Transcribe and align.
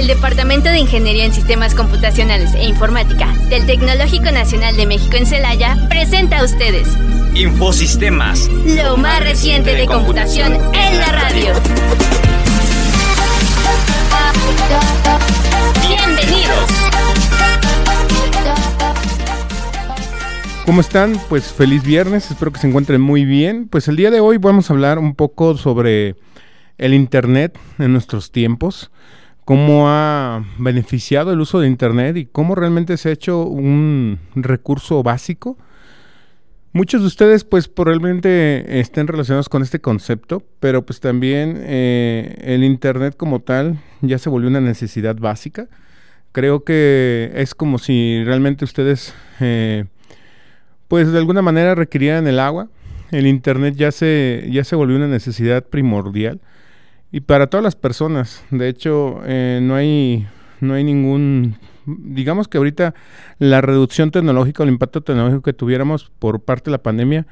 El 0.00 0.06
Departamento 0.06 0.70
de 0.70 0.78
Ingeniería 0.78 1.26
en 1.26 1.32
Sistemas 1.34 1.74
Computacionales 1.74 2.54
e 2.54 2.64
Informática 2.64 3.34
del 3.50 3.66
Tecnológico 3.66 4.32
Nacional 4.32 4.74
de 4.74 4.86
México 4.86 5.14
en 5.18 5.26
Celaya 5.26 5.76
presenta 5.90 6.38
a 6.38 6.44
ustedes 6.44 6.88
Infosistemas, 7.34 8.48
lo 8.48 8.96
más 8.96 9.22
reciente 9.22 9.74
de 9.74 9.84
computación 9.84 10.54
en 10.54 10.98
la 11.00 11.12
radio. 11.12 11.52
Bienvenidos. 15.86 16.70
¿Cómo 20.64 20.80
están? 20.80 21.20
Pues 21.28 21.52
feliz 21.52 21.82
viernes, 21.82 22.30
espero 22.30 22.52
que 22.52 22.58
se 22.58 22.68
encuentren 22.68 23.02
muy 23.02 23.26
bien. 23.26 23.68
Pues 23.68 23.86
el 23.86 23.96
día 23.96 24.10
de 24.10 24.20
hoy 24.20 24.38
vamos 24.38 24.70
a 24.70 24.72
hablar 24.72 24.98
un 24.98 25.14
poco 25.14 25.58
sobre 25.58 26.16
el 26.78 26.94
Internet 26.94 27.58
en 27.78 27.92
nuestros 27.92 28.32
tiempos, 28.32 28.90
cómo 29.50 29.88
ha 29.88 30.44
beneficiado 30.58 31.32
el 31.32 31.40
uso 31.40 31.58
de 31.58 31.66
Internet 31.66 32.16
y 32.16 32.24
cómo 32.24 32.54
realmente 32.54 32.96
se 32.96 33.08
ha 33.08 33.12
hecho 33.12 33.42
un 33.42 34.20
recurso 34.36 35.02
básico. 35.02 35.58
Muchos 36.72 37.00
de 37.00 37.08
ustedes 37.08 37.42
pues 37.42 37.66
probablemente 37.66 38.78
estén 38.78 39.08
relacionados 39.08 39.48
con 39.48 39.62
este 39.62 39.80
concepto, 39.80 40.44
pero 40.60 40.86
pues 40.86 41.00
también 41.00 41.60
eh, 41.64 42.36
el 42.42 42.62
Internet 42.62 43.16
como 43.16 43.40
tal 43.40 43.80
ya 44.02 44.18
se 44.18 44.30
volvió 44.30 44.48
una 44.48 44.60
necesidad 44.60 45.16
básica. 45.16 45.66
Creo 46.30 46.62
que 46.62 47.32
es 47.34 47.52
como 47.56 47.80
si 47.80 48.22
realmente 48.22 48.64
ustedes... 48.64 49.12
Eh, 49.40 49.86
pues 50.86 51.10
de 51.10 51.18
alguna 51.18 51.42
manera 51.42 51.74
requerían 51.74 52.28
el 52.28 52.38
agua. 52.38 52.68
El 53.10 53.26
internet 53.26 53.74
ya 53.74 53.90
se, 53.90 54.48
ya 54.52 54.62
se 54.62 54.76
volvió 54.76 54.96
una 54.96 55.08
necesidad 55.08 55.64
primordial 55.64 56.40
y 57.12 57.20
para 57.20 57.48
todas 57.48 57.64
las 57.64 57.76
personas. 57.76 58.44
De 58.50 58.68
hecho, 58.68 59.20
eh, 59.24 59.60
no 59.62 59.74
hay 59.74 60.26
no 60.60 60.74
hay 60.74 60.84
ningún 60.84 61.56
digamos 61.86 62.46
que 62.46 62.58
ahorita 62.58 62.94
la 63.38 63.62
reducción 63.62 64.10
tecnológica 64.10 64.62
el 64.62 64.68
impacto 64.68 65.00
tecnológico 65.00 65.42
que 65.42 65.52
tuviéramos 65.54 66.12
por 66.18 66.40
parte 66.40 66.66
de 66.66 66.72
la 66.72 66.82
pandemia 66.82 67.26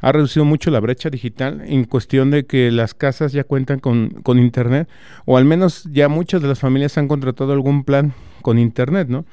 ha 0.00 0.12
reducido 0.12 0.46
mucho 0.46 0.70
la 0.70 0.80
brecha 0.80 1.10
digital 1.10 1.62
en 1.66 1.84
cuestión 1.84 2.30
de 2.30 2.46
que 2.46 2.70
las 2.70 2.94
casas 2.94 3.32
ya 3.32 3.44
cuentan 3.44 3.80
con, 3.80 4.08
con 4.22 4.38
internet 4.38 4.88
o 5.26 5.36
al 5.36 5.44
menos 5.44 5.84
ya 5.92 6.08
muchas 6.08 6.40
de 6.40 6.48
las 6.48 6.58
familias 6.58 6.96
han 6.96 7.06
contratado 7.06 7.52
algún 7.52 7.84
plan 7.84 8.14
con 8.40 8.58
internet, 8.58 9.08
¿no? 9.08 9.26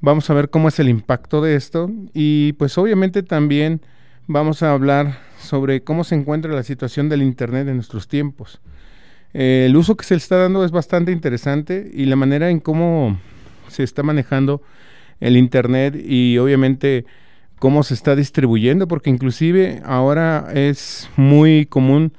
Vamos 0.00 0.30
a 0.30 0.34
ver 0.34 0.48
cómo 0.48 0.68
es 0.68 0.78
el 0.78 0.88
impacto 0.88 1.42
de 1.42 1.56
esto 1.56 1.90
y 2.14 2.54
pues 2.54 2.78
obviamente 2.78 3.22
también 3.22 3.82
vamos 4.28 4.62
a 4.62 4.72
hablar 4.72 5.18
sobre 5.38 5.82
cómo 5.82 6.04
se 6.04 6.14
encuentra 6.14 6.52
la 6.52 6.62
situación 6.62 7.08
del 7.08 7.22
Internet 7.22 7.66
en 7.66 7.74
nuestros 7.74 8.06
tiempos. 8.06 8.60
Eh, 9.34 9.66
el 9.68 9.76
uso 9.76 9.96
que 9.96 10.04
se 10.04 10.14
le 10.14 10.18
está 10.18 10.36
dando 10.36 10.64
es 10.64 10.70
bastante 10.70 11.12
interesante 11.12 11.90
y 11.92 12.06
la 12.06 12.16
manera 12.16 12.50
en 12.50 12.60
cómo 12.60 13.18
se 13.68 13.82
está 13.82 14.02
manejando 14.02 14.62
el 15.20 15.36
Internet 15.36 15.96
y 15.96 16.38
obviamente 16.38 17.04
cómo 17.58 17.82
se 17.82 17.94
está 17.94 18.14
distribuyendo, 18.16 18.88
porque 18.88 19.10
inclusive 19.10 19.82
ahora 19.84 20.48
es 20.54 21.10
muy 21.16 21.66
común 21.66 22.12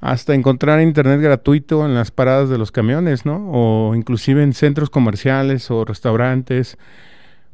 hasta 0.00 0.34
encontrar 0.34 0.80
internet 0.80 1.20
gratuito 1.20 1.84
en 1.84 1.94
las 1.94 2.10
paradas 2.10 2.48
de 2.48 2.56
los 2.56 2.72
camiones, 2.72 3.26
¿no? 3.26 3.50
O 3.50 3.94
inclusive 3.94 4.42
en 4.42 4.54
centros 4.54 4.88
comerciales 4.88 5.70
o 5.70 5.84
restaurantes 5.84 6.78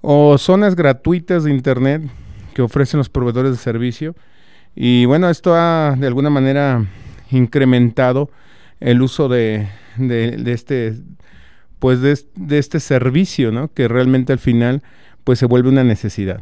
o 0.00 0.38
zonas 0.38 0.76
gratuitas 0.76 1.42
de 1.42 1.50
Internet 1.50 2.02
que 2.54 2.62
ofrecen 2.62 2.98
los 2.98 3.08
proveedores 3.08 3.50
de 3.50 3.56
servicio. 3.58 4.14
Y 4.76 5.04
bueno, 5.06 5.28
esto 5.28 5.54
ha 5.56 5.96
de 5.98 6.06
alguna 6.06 6.30
manera 6.30 6.84
incrementado 7.32 8.30
el 8.80 9.02
uso 9.02 9.28
de, 9.28 9.68
este 10.46 10.94
pues 11.78 12.00
de, 12.00 12.58
este 12.58 12.80
servicio, 12.80 13.52
¿no? 13.52 13.68
Que 13.68 13.88
realmente 13.88 14.32
al 14.32 14.38
final 14.38 14.82
pues 15.24 15.38
se 15.38 15.46
vuelve 15.46 15.68
una 15.68 15.84
necesidad. 15.84 16.40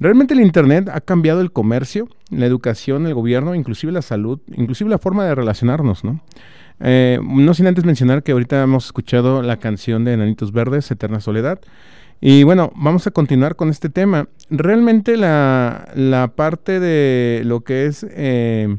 Realmente 0.00 0.34
el 0.34 0.40
Internet 0.40 0.88
ha 0.92 1.00
cambiado 1.00 1.40
el 1.40 1.52
comercio, 1.52 2.08
la 2.30 2.46
educación, 2.46 3.06
el 3.06 3.14
gobierno, 3.14 3.54
inclusive 3.54 3.92
la 3.92 4.02
salud, 4.02 4.40
inclusive 4.48 4.90
la 4.90 4.98
forma 4.98 5.24
de 5.24 5.34
relacionarnos, 5.34 6.02
¿no? 6.02 6.20
Eh, 6.80 7.20
no 7.22 7.54
sin 7.54 7.68
antes 7.68 7.84
mencionar 7.84 8.24
que 8.24 8.32
ahorita 8.32 8.62
hemos 8.62 8.86
escuchado 8.86 9.42
la 9.42 9.58
canción 9.58 10.04
de 10.04 10.14
Enanitos 10.14 10.50
Verdes, 10.50 10.90
Eterna 10.90 11.20
Soledad, 11.20 11.60
y 12.24 12.44
bueno, 12.44 12.72
vamos 12.76 13.08
a 13.08 13.10
continuar 13.10 13.56
con 13.56 13.68
este 13.68 13.88
tema. 13.88 14.28
Realmente 14.48 15.16
la, 15.16 16.32
parte 16.36 16.78
de 16.78 17.42
lo 17.44 17.62
que 17.62 17.86
es 17.86 18.06
eh, 18.10 18.76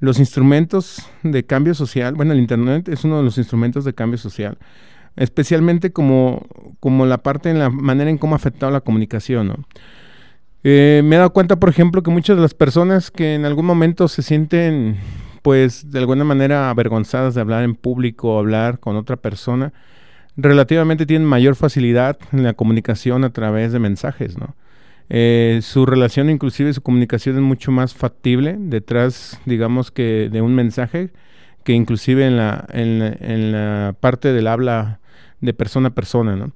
los 0.00 0.18
instrumentos 0.18 1.08
de 1.22 1.44
cambio 1.44 1.74
social, 1.74 2.14
bueno, 2.14 2.32
el 2.32 2.38
Internet 2.38 2.88
es 2.88 3.04
uno 3.04 3.18
de 3.18 3.22
los 3.22 3.38
instrumentos 3.38 3.84
de 3.84 3.94
cambio 3.94 4.18
social, 4.18 4.58
especialmente 5.16 5.92
como, 5.92 6.46
como 6.80 7.06
la 7.06 7.18
parte 7.18 7.50
en 7.50 7.58
la 7.58 7.70
manera 7.70 8.10
en 8.10 8.18
cómo 8.18 8.34
ha 8.34 8.36
afectado 8.36 8.70
la 8.70 8.82
comunicación. 8.82 9.64
Eh, 10.64 11.02
me 11.04 11.16
he 11.16 11.18
dado 11.18 11.32
cuenta, 11.32 11.56
por 11.56 11.68
ejemplo, 11.68 12.02
que 12.02 12.10
muchas 12.10 12.36
de 12.36 12.42
las 12.42 12.54
personas 12.54 13.10
que 13.10 13.34
en 13.34 13.44
algún 13.44 13.64
momento 13.64 14.08
se 14.08 14.22
sienten, 14.22 14.96
pues, 15.42 15.90
de 15.90 15.98
alguna 15.98 16.24
manera 16.24 16.70
avergonzadas 16.70 17.34
de 17.34 17.40
hablar 17.40 17.62
en 17.62 17.74
público 17.74 18.34
o 18.34 18.38
hablar 18.38 18.80
con 18.80 18.96
otra 18.96 19.16
persona, 19.16 19.72
relativamente 20.36 21.06
tienen 21.06 21.26
mayor 21.26 21.54
facilidad 21.54 22.18
en 22.32 22.42
la 22.42 22.54
comunicación 22.54 23.24
a 23.24 23.30
través 23.30 23.72
de 23.72 23.78
mensajes, 23.78 24.38
¿no? 24.38 24.54
Eh, 25.08 25.60
su 25.62 25.86
relación, 25.86 26.30
inclusive 26.30 26.72
su 26.72 26.82
comunicación 26.82 27.36
es 27.36 27.42
mucho 27.42 27.70
más 27.70 27.94
factible 27.94 28.56
detrás, 28.58 29.40
digamos 29.44 29.90
que 29.90 30.28
de 30.30 30.42
un 30.42 30.54
mensaje, 30.54 31.10
que 31.64 31.72
inclusive 31.72 32.26
en 32.26 32.36
la, 32.36 32.66
en 32.72 33.94
parte 34.00 34.32
del 34.32 34.46
habla 34.46 35.00
de 35.40 35.52
persona 35.52 35.88
a 35.88 35.94
persona, 35.94 36.36
¿no? 36.36 36.52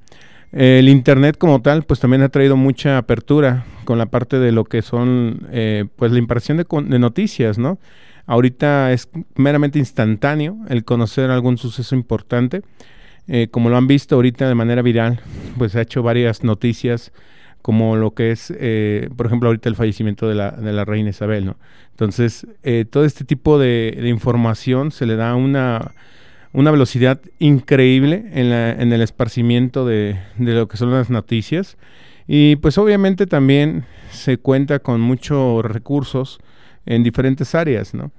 el 0.53 0.89
Internet 0.89 1.39
como 1.39 1.63
tal, 1.63 1.85
pues 1.85 2.01
también 2.01 2.23
ha 2.23 2.29
traído 2.29 2.57
mucha 2.57 2.99
apertura 2.99 3.65
con 3.85 3.99
la 3.99 4.07
parte 4.07 4.41
de 4.41 4.51
lo 4.51 4.65
que 4.65 4.83
son, 4.83 5.47
eh, 5.53 5.85
pues 5.95 6.11
la 6.11 6.19
impresión 6.19 6.57
de, 6.57 6.67
de, 6.69 6.99
noticias, 6.99 7.57
¿no? 7.57 7.79
Ahorita 8.27 8.91
es 8.93 9.09
meramente 9.37 9.79
instantáneo 9.79 10.57
el 10.69 10.85
conocer 10.85 11.31
algún 11.31 11.57
suceso 11.57 11.95
importante 11.95 12.63
eh, 13.33 13.47
como 13.49 13.71
lo 13.71 13.77
han 13.77 13.87
visto 13.87 14.17
ahorita 14.17 14.49
de 14.49 14.57
manera 14.57 14.83
viral, 14.83 15.21
pues 15.57 15.77
ha 15.77 15.83
hecho 15.83 16.03
varias 16.03 16.43
noticias 16.43 17.13
como 17.63 17.97
lo 17.97 18.15
que 18.15 18.31
es, 18.31 18.53
eh, 18.59 19.09
por 19.17 19.27
ejemplo, 19.27 19.49
ahorita 19.49 19.69
el 19.69 19.77
fallecimiento 19.77 20.29
de 20.29 20.35
la, 20.35 20.51
de 20.53 20.73
la 20.73 20.85
reina 20.85 21.11
Isabel, 21.11 21.47
¿no? 21.47 21.57
Entonces, 21.91 22.47
eh, 22.63 22.85
todo 22.89 23.05
este 23.05 23.25
tipo 23.25 23.59
de, 23.59 24.01
información 24.07 24.91
se 24.91 25.07
le 25.07 25.17
da 25.17 25.35
una, 25.35 25.93
una 26.53 26.71
velocidad 26.71 27.21
increíble 27.39 28.25
en, 28.33 28.51
la, 28.51 28.73
en 28.73 28.93
el 28.93 29.03
esparcimiento 29.03 29.85
de, 29.85 30.19
de, 30.39 30.55
lo 30.55 30.69
que 30.69 30.77
son 30.77 30.91
las 30.91 31.11
noticias. 31.11 31.77
Y 32.27 32.57
pues 32.57 32.79
obviamente 32.79 33.27
también 33.27 33.85
se 34.11 34.39
cuenta 34.39 34.79
con 34.79 35.01
muchos 35.01 35.65
recursos 35.65 36.39
en 36.87 37.03
diferentes 37.03 37.55
áreas, 37.55 37.93
¿no? 37.93 38.13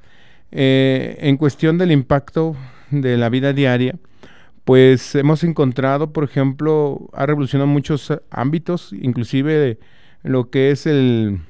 en 0.53 1.37
cuestión 1.37 1.77
del 1.77 1.93
impacto 1.93 2.57
de 2.89 3.15
la 3.15 3.29
vida 3.29 3.53
diaria, 3.53 3.95
pues 4.71 5.15
hemos 5.15 5.43
encontrado, 5.43 6.13
por 6.13 6.23
ejemplo, 6.23 7.09
ha 7.11 7.25
revolucionado 7.25 7.67
muchos 7.67 8.13
ámbitos, 8.29 8.93
inclusive 8.93 9.79
lo 10.23 10.49
que 10.49 10.71
es 10.71 10.85
el, 10.85 11.41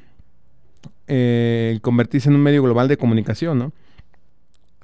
eh, 1.05 1.77
convertirse 1.83 2.29
en 2.29 2.35
un 2.35 2.41
medio 2.41 2.63
global 2.63 2.87
de 2.87 2.97
comunicación, 2.97 3.59
¿no? 3.59 3.73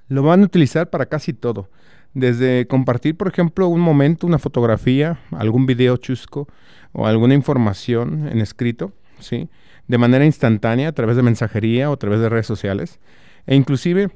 Lo 0.07 0.21
van 0.21 0.43
a 0.43 0.45
utilizar 0.45 0.91
para 0.91 1.07
casi 1.07 1.33
todo, 1.33 1.71
desde 2.13 2.67
compartir, 2.67 3.17
por 3.17 3.27
ejemplo, 3.27 3.69
un 3.69 3.81
momento, 3.81 4.27
una 4.27 4.37
fotografía, 4.37 5.19
algún 5.31 5.65
video 5.65 5.97
chusco 5.97 6.47
o 6.91 7.07
alguna 7.07 7.33
información 7.33 8.29
en 8.31 8.39
escrito, 8.39 8.93
¿sí? 9.17 9.49
De 9.87 9.97
manera 9.97 10.25
instantánea 10.25 10.89
a 10.89 10.91
través 10.91 11.15
de 11.15 11.23
mensajería 11.23 11.89
o 11.89 11.93
a 11.93 11.97
través 11.97 12.19
de 12.19 12.29
redes 12.29 12.45
sociales, 12.45 12.99
e 13.47 13.55
inclusive 13.55 14.11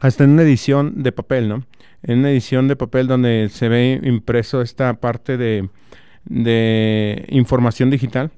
hasta 0.00 0.24
en 0.24 0.30
una 0.30 0.42
edición 0.42 1.02
de 1.02 1.12
papel, 1.12 1.50
¿no? 1.50 1.66
En 2.02 2.20
una 2.20 2.30
edición 2.30 2.68
de 2.68 2.76
papel 2.76 3.06
donde 3.06 3.48
se 3.50 3.68
ve 3.68 4.00
impreso 4.02 4.60
esta 4.62 4.94
parte 4.94 5.36
de, 5.36 5.68
información 7.28 7.90
digital. 7.90 8.30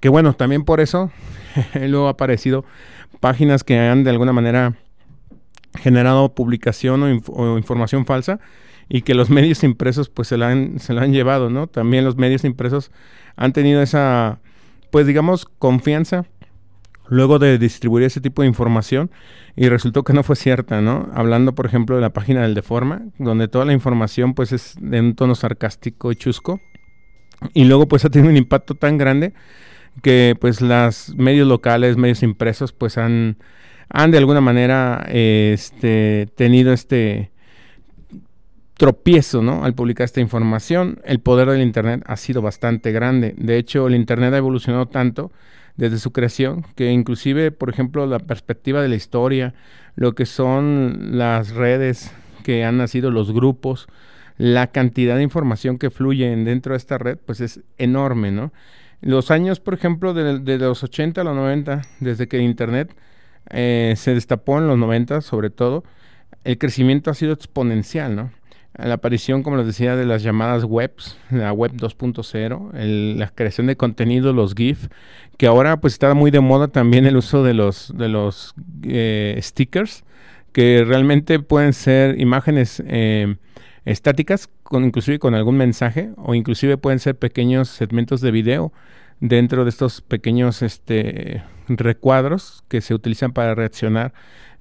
Que 0.00 0.08
bueno, 0.08 0.34
también 0.34 0.64
por 0.64 0.80
eso 0.80 1.10
luego 1.74 2.08
ha 2.08 2.10
aparecido 2.10 2.64
páginas 3.20 3.64
que 3.64 3.78
han 3.78 4.04
de 4.04 4.10
alguna 4.10 4.32
manera 4.32 4.74
generado 5.78 6.34
publicación 6.34 7.22
o, 7.26 7.58
información 7.58 8.06
falsa 8.06 8.38
y 8.88 9.02
que 9.02 9.14
los 9.14 9.30
medios 9.38 9.64
impresos 9.64 10.08
pues 10.08 10.28
se 10.28 10.36
la, 10.36 10.50
han, 10.50 10.78
se 10.78 10.92
la 10.92 11.02
han 11.02 11.12
llevado, 11.12 11.50
¿no? 11.50 11.66
También 11.66 12.04
los 12.04 12.16
medios 12.16 12.44
impresos 12.44 12.90
han 13.36 13.52
tenido 13.52 13.82
esa, 13.82 14.40
pues 14.90 15.06
digamos, 15.06 15.46
confianza 15.46 16.26
luego 17.08 17.38
de 17.38 17.58
distribuir 17.58 18.04
ese 18.04 18.20
tipo 18.20 18.42
de 18.42 18.48
información 18.48 19.10
y 19.56 19.68
resultó 19.68 20.04
que 20.04 20.12
no 20.12 20.22
fue 20.22 20.36
cierta, 20.36 20.80
¿no? 20.80 21.08
Hablando, 21.14 21.54
por 21.54 21.66
ejemplo, 21.66 21.96
de 21.96 22.02
la 22.02 22.10
página 22.10 22.42
del 22.42 22.54
Deforma, 22.54 23.02
donde 23.18 23.48
toda 23.48 23.64
la 23.64 23.72
información 23.72 24.34
pues 24.34 24.52
es 24.52 24.74
de 24.80 25.00
un 25.00 25.14
tono 25.14 25.34
sarcástico 25.34 26.12
y 26.12 26.16
chusco 26.16 26.60
y 27.52 27.64
luego 27.64 27.86
pues 27.86 28.04
ha 28.04 28.10
tenido 28.10 28.30
un 28.30 28.36
impacto 28.36 28.74
tan 28.74 28.96
grande 28.96 29.34
que 30.02 30.36
pues 30.40 30.60
las 30.60 31.14
medios 31.16 31.46
locales, 31.46 31.96
medios 31.96 32.22
impresos 32.22 32.72
pues 32.72 32.98
han, 32.98 33.36
han 33.88 34.10
de 34.10 34.18
alguna 34.18 34.40
manera 34.40 35.04
este, 35.08 36.28
tenido 36.36 36.72
este 36.72 37.30
tropiezo, 38.76 39.40
¿no? 39.40 39.64
Al 39.64 39.74
publicar 39.74 40.04
esta 40.04 40.20
información, 40.20 41.00
el 41.04 41.20
poder 41.20 41.48
del 41.48 41.62
Internet 41.62 42.02
ha 42.06 42.16
sido 42.16 42.42
bastante 42.42 42.90
grande. 42.90 43.34
De 43.38 43.56
hecho, 43.56 43.86
el 43.86 43.94
Internet 43.94 44.34
ha 44.34 44.38
evolucionado 44.38 44.86
tanto 44.86 45.30
desde 45.76 45.98
su 45.98 46.12
creación 46.12 46.64
que 46.76 46.90
inclusive, 46.90 47.50
por 47.50 47.70
ejemplo, 47.70 48.06
la 48.06 48.18
perspectiva 48.18 48.82
de 48.82 48.88
la 48.88 48.94
historia, 48.94 49.54
lo 49.96 50.14
que 50.14 50.26
son 50.26 51.18
las 51.18 51.50
redes 51.50 52.12
que 52.42 52.64
han 52.64 52.78
nacido, 52.78 53.10
los 53.10 53.32
grupos, 53.32 53.88
la 54.36 54.68
cantidad 54.68 55.16
de 55.16 55.22
información 55.22 55.78
que 55.78 55.90
fluye 55.90 56.34
dentro 56.36 56.72
de 56.72 56.78
esta 56.78 56.98
red, 56.98 57.18
pues 57.24 57.40
es 57.40 57.60
enorme, 57.78 58.30
¿no? 58.30 58.52
Los 59.00 59.30
años, 59.30 59.60
por 59.60 59.74
ejemplo, 59.74 60.14
de, 60.14 60.58
los 60.58 60.82
80 60.82 61.20
a 61.20 61.24
los 61.24 61.36
90, 61.36 61.82
desde 62.00 62.26
que 62.26 62.38
Internet 62.38 62.94
eh, 63.50 63.94
se 63.96 64.14
destapó 64.14 64.58
en 64.58 64.66
los 64.66 64.78
90 64.78 65.20
sobre 65.20 65.50
todo, 65.50 65.84
el 66.44 66.58
crecimiento 66.58 67.10
ha 67.10 67.14
sido 67.14 67.32
exponencial, 67.32 68.16
¿no? 68.16 68.30
La 68.76 68.94
aparición, 68.94 69.44
como 69.44 69.56
les 69.56 69.66
decía, 69.66 69.94
de 69.94 70.04
las 70.04 70.22
llamadas 70.22 70.64
webs, 70.64 71.16
la 71.30 71.52
web 71.52 71.72
2.0, 71.72 72.72
la 73.16 73.28
creación 73.28 73.68
de 73.68 73.76
contenido, 73.76 74.32
los 74.32 74.54
GIF, 74.54 74.88
que 75.36 75.46
ahora 75.46 75.76
pues 75.80 75.92
está 75.92 76.12
muy 76.14 76.32
de 76.32 76.40
moda 76.40 76.68
también 76.68 77.06
el 77.06 77.16
uso 77.16 77.44
de 77.44 77.54
los, 77.54 77.92
de 77.96 78.08
los 78.08 78.54
eh, 78.82 79.38
stickers, 79.40 80.04
que 80.52 80.84
realmente 80.84 81.38
pueden 81.38 81.72
ser 81.72 82.20
imágenes 82.20 82.82
eh, 82.86 83.36
estáticas, 83.84 84.50
con, 84.64 84.84
inclusive 84.84 85.20
con 85.20 85.34
algún 85.34 85.56
mensaje, 85.56 86.10
o 86.16 86.34
inclusive 86.34 86.76
pueden 86.76 86.98
ser 86.98 87.16
pequeños 87.16 87.68
segmentos 87.68 88.20
de 88.20 88.32
video 88.32 88.72
dentro 89.20 89.64
de 89.64 89.70
estos 89.70 90.00
pequeños 90.00 90.62
este, 90.62 91.44
recuadros 91.68 92.64
que 92.68 92.80
se 92.80 92.94
utilizan 92.94 93.32
para 93.32 93.54
reaccionar 93.54 94.12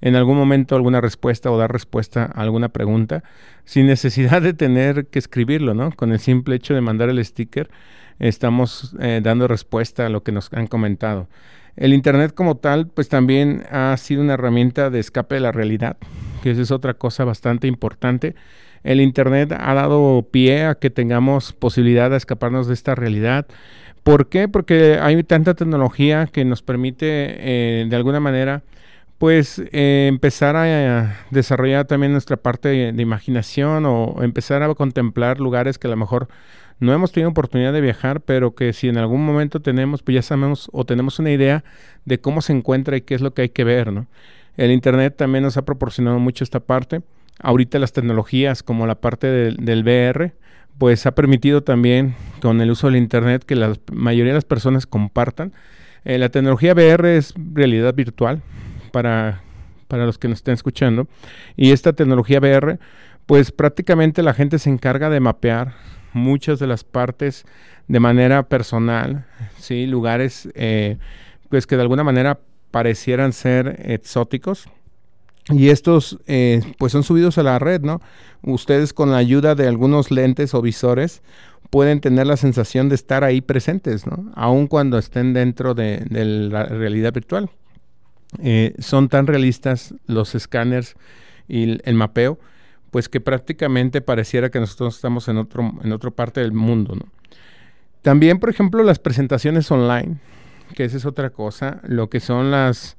en 0.03 0.15
algún 0.15 0.37
momento 0.37 0.75
alguna 0.75 1.01
respuesta 1.01 1.49
o 1.49 1.57
dar 1.57 1.71
respuesta 1.71 2.25
a 2.25 2.41
alguna 2.41 2.69
pregunta 2.69 3.23
sin 3.65 3.87
necesidad 3.87 4.41
de 4.41 4.53
tener 4.53 5.07
que 5.07 5.17
escribirlo, 5.17 5.73
¿no? 5.73 5.91
Con 5.91 6.11
el 6.11 6.19
simple 6.19 6.55
hecho 6.55 6.73
de 6.75 6.81
mandar 6.81 7.09
el 7.09 7.23
sticker 7.23 7.69
estamos 8.19 8.95
eh, 8.99 9.21
dando 9.23 9.47
respuesta 9.47 10.05
a 10.05 10.09
lo 10.09 10.21
que 10.21 10.31
nos 10.31 10.53
han 10.53 10.67
comentado. 10.67 11.27
El 11.75 11.93
Internet 11.93 12.33
como 12.35 12.57
tal, 12.57 12.87
pues 12.87 13.09
también 13.09 13.63
ha 13.71 13.97
sido 13.97 14.21
una 14.21 14.35
herramienta 14.35 14.91
de 14.91 14.99
escape 14.99 15.35
de 15.35 15.41
la 15.41 15.51
realidad, 15.51 15.97
que 16.43 16.51
esa 16.51 16.61
es 16.61 16.69
otra 16.69 16.93
cosa 16.93 17.23
bastante 17.25 17.65
importante 17.67 18.35
el 18.83 18.99
Internet 18.99 19.53
ha 19.57 19.73
dado 19.73 20.27
pie 20.29 20.65
a 20.65 20.75
que 20.75 20.89
tengamos 20.89 21.53
posibilidad 21.53 22.09
de 22.09 22.17
escaparnos 22.17 22.67
de 22.67 22.73
esta 22.73 22.95
realidad. 22.95 23.47
¿Por 24.03 24.27
qué? 24.27 24.49
Porque 24.49 24.99
hay 25.01 25.23
tanta 25.23 25.53
tecnología 25.53 26.27
que 26.27 26.43
nos 26.43 26.61
permite 26.61 27.05
eh, 27.07 27.85
de 27.87 27.95
alguna 27.95 28.19
manera 28.19 28.61
pues 29.17 29.61
eh, 29.71 30.07
empezar 30.09 30.55
a, 30.55 31.25
desarrollar 31.31 31.85
también 31.85 32.11
nuestra 32.11 32.37
parte 32.37 32.69
de, 32.91 33.01
imaginación 33.01 33.85
o 33.85 34.21
empezar 34.21 34.63
a 34.63 34.73
contemplar 34.75 35.39
lugares 35.39 35.77
que 35.77 35.87
a 35.87 35.91
lo 35.91 35.97
mejor 35.97 36.27
no 36.79 36.93
hemos 36.93 37.11
tenido 37.11 37.29
oportunidad 37.29 37.73
de 37.73 37.81
viajar, 37.81 38.21
pero 38.21 38.55
que 38.55 38.73
si 38.73 38.89
en 38.89 38.97
algún 38.97 39.25
momento 39.25 39.61
tenemos, 39.61 40.03
pues 40.03 40.15
ya 40.15 40.21
sabemos 40.21 40.69
o 40.73 40.85
tenemos 40.85 41.19
una 41.19 41.31
idea 41.31 41.63
de 42.05 42.19
cómo 42.19 42.41
se 42.41 42.53
encuentra 42.53 42.97
y 42.97 43.01
qué 43.01 43.15
es 43.15 43.21
lo 43.21 43.33
que 43.33 43.43
hay 43.43 43.49
que 43.49 43.63
ver, 43.63 43.93
¿no? 43.93 44.07
El 44.57 44.71
Internet 44.71 45.15
también 45.17 45.43
nos 45.43 45.57
ha 45.57 45.65
proporcionado 45.65 46.19
mucho 46.19 46.43
esta 46.43 46.59
parte. 46.59 47.01
Ahorita 47.39 47.79
las 47.79 47.93
tecnologías 47.93 48.61
como 48.63 48.85
la 48.85 48.95
parte 48.95 49.27
del, 49.27 49.83
VR, 49.83 50.33
pues 50.77 51.05
ha 51.05 51.15
permitido 51.15 51.63
también 51.63 52.15
con 52.41 52.61
el 52.61 52.69
uso 52.69 52.87
del 52.87 52.97
Internet 52.97 53.43
que 53.45 53.55
la 53.55 53.73
mayoría 53.91 54.33
de 54.33 54.37
las 54.37 54.45
personas 54.45 54.85
compartan. 54.85 55.53
Eh, 56.05 56.17
la 56.17 56.29
tecnología 56.29 56.73
VR 56.73 57.17
es 57.17 57.33
realidad 57.53 57.93
virtual 57.95 58.41
para, 58.93 59.41
para 59.87 60.05
los 60.05 60.19
que 60.19 60.27
nos 60.27 60.37
estén 60.37 60.53
escuchando. 60.53 61.07
Y 61.57 61.71
esta 61.71 61.93
tecnología 61.93 62.37
VR, 62.39 62.77
pues 63.25 63.51
prácticamente 63.51 64.21
la 64.21 64.35
gente 64.35 64.59
se 64.59 64.69
encarga 64.69 65.09
de 65.09 65.19
mapear 65.19 65.73
muchas 66.13 66.59
de 66.59 66.67
las 66.67 66.83
partes 66.83 67.43
de 67.87 67.99
manera 67.99 68.43
personal, 68.47 69.25
¿sí? 69.57 69.87
lugares 69.87 70.47
eh, 70.53 70.97
pues 71.49 71.65
que 71.65 71.75
de 71.75 71.81
alguna 71.81 72.03
manera 72.03 72.39
parecieran 72.69 73.33
ser 73.33 73.81
exóticos 73.83 74.69
y 75.49 75.69
estos 75.69 76.19
eh, 76.27 76.61
pues 76.77 76.91
son 76.91 77.03
subidos 77.03 77.37
a 77.37 77.43
la 77.43 77.59
red, 77.59 77.81
¿no? 77.81 77.99
Ustedes 78.43 78.93
con 78.93 79.11
la 79.11 79.17
ayuda 79.17 79.55
de 79.55 79.67
algunos 79.67 80.11
lentes 80.11 80.53
o 80.53 80.61
visores 80.61 81.21
pueden 81.69 81.99
tener 81.99 82.27
la 82.27 82.37
sensación 82.37 82.87
de 82.87 82.95
estar 82.95 83.23
ahí 83.23 83.41
presentes, 83.41 84.05
¿no? 84.05 84.31
Aun 84.35 84.67
cuando 84.67 84.97
estén 84.97 85.33
dentro 85.33 85.73
de, 85.73 86.05
la 86.09 86.65
realidad 86.65 87.11
virtual. 87.11 87.49
Eh, 88.41 88.73
son 88.79 89.09
tan 89.09 89.27
realistas 89.27 89.93
los 90.07 90.35
escáneres 90.35 90.95
y 91.47 91.79
el, 91.83 91.93
mapeo, 91.95 92.39
pues 92.91 93.09
que 93.09 93.19
prácticamente 93.19 94.01
pareciera 94.01 94.49
que 94.49 94.59
nosotros 94.59 94.95
estamos 94.95 95.27
en 95.27 95.37
otro, 95.37 95.73
en 95.83 95.91
otra 95.91 96.11
parte 96.11 96.41
del 96.41 96.53
mundo. 96.53 96.97
También, 98.01 98.39
por 98.39 98.49
ejemplo, 98.49 98.83
las 98.83 98.99
presentaciones 98.99 99.69
online, 99.71 100.17
que 100.75 100.83
esa 100.83 100.97
es 100.97 101.05
otra 101.05 101.29
cosa, 101.29 101.79
lo 101.83 102.09
que 102.09 102.19
son 102.19 102.51
las 102.51 102.97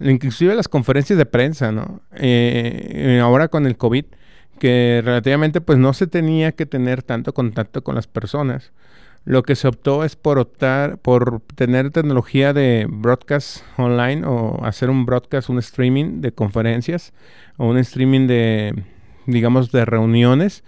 inclusive 0.00 0.54
las 0.54 0.68
conferencias 0.68 1.18
de 1.18 1.26
prensa, 1.26 1.70
¿no? 1.72 2.00
Eh, 2.14 3.20
ahora 3.22 3.48
con 3.48 3.66
el 3.66 3.76
COVID, 3.76 4.04
que 4.58 5.02
relativamente 5.04 5.60
pues 5.60 5.78
no 5.78 5.92
se 5.92 6.06
tenía 6.06 6.52
que 6.52 6.66
tener 6.66 7.02
tanto 7.02 7.32
contacto 7.32 7.82
con 7.82 7.94
las 7.94 8.06
personas. 8.06 8.72
Lo 9.24 9.42
que 9.42 9.56
se 9.56 9.68
optó 9.68 10.04
es 10.04 10.16
por 10.16 10.38
optar 10.38 10.98
por 10.98 11.40
tener 11.54 11.90
tecnología 11.90 12.52
de 12.52 12.86
broadcast 12.88 13.62
online 13.78 14.26
o 14.26 14.62
hacer 14.64 14.90
un 14.90 15.06
broadcast, 15.06 15.48
un 15.48 15.58
streaming 15.58 16.20
de 16.20 16.32
conferencias 16.32 17.14
o 17.56 17.68
un 17.68 17.78
streaming 17.78 18.26
de, 18.26 18.74
digamos, 19.26 19.72
de 19.72 19.86
reuniones. 19.86 20.62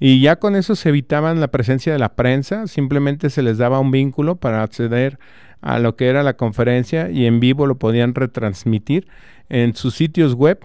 Y 0.00 0.20
ya 0.20 0.36
con 0.36 0.56
eso 0.56 0.74
se 0.74 0.88
evitaban 0.88 1.40
la 1.40 1.48
presencia 1.48 1.92
de 1.92 1.98
la 1.98 2.14
prensa, 2.14 2.66
simplemente 2.66 3.30
se 3.30 3.42
les 3.42 3.58
daba 3.58 3.80
un 3.80 3.90
vínculo 3.90 4.36
para 4.36 4.62
acceder 4.62 5.18
a 5.60 5.78
lo 5.78 5.96
que 5.96 6.08
era 6.08 6.22
la 6.22 6.36
conferencia 6.36 7.10
y 7.10 7.26
en 7.26 7.40
vivo 7.40 7.66
lo 7.66 7.78
podían 7.78 8.14
retransmitir 8.14 9.08
en 9.48 9.74
sus 9.74 9.94
sitios 9.94 10.34
web 10.34 10.60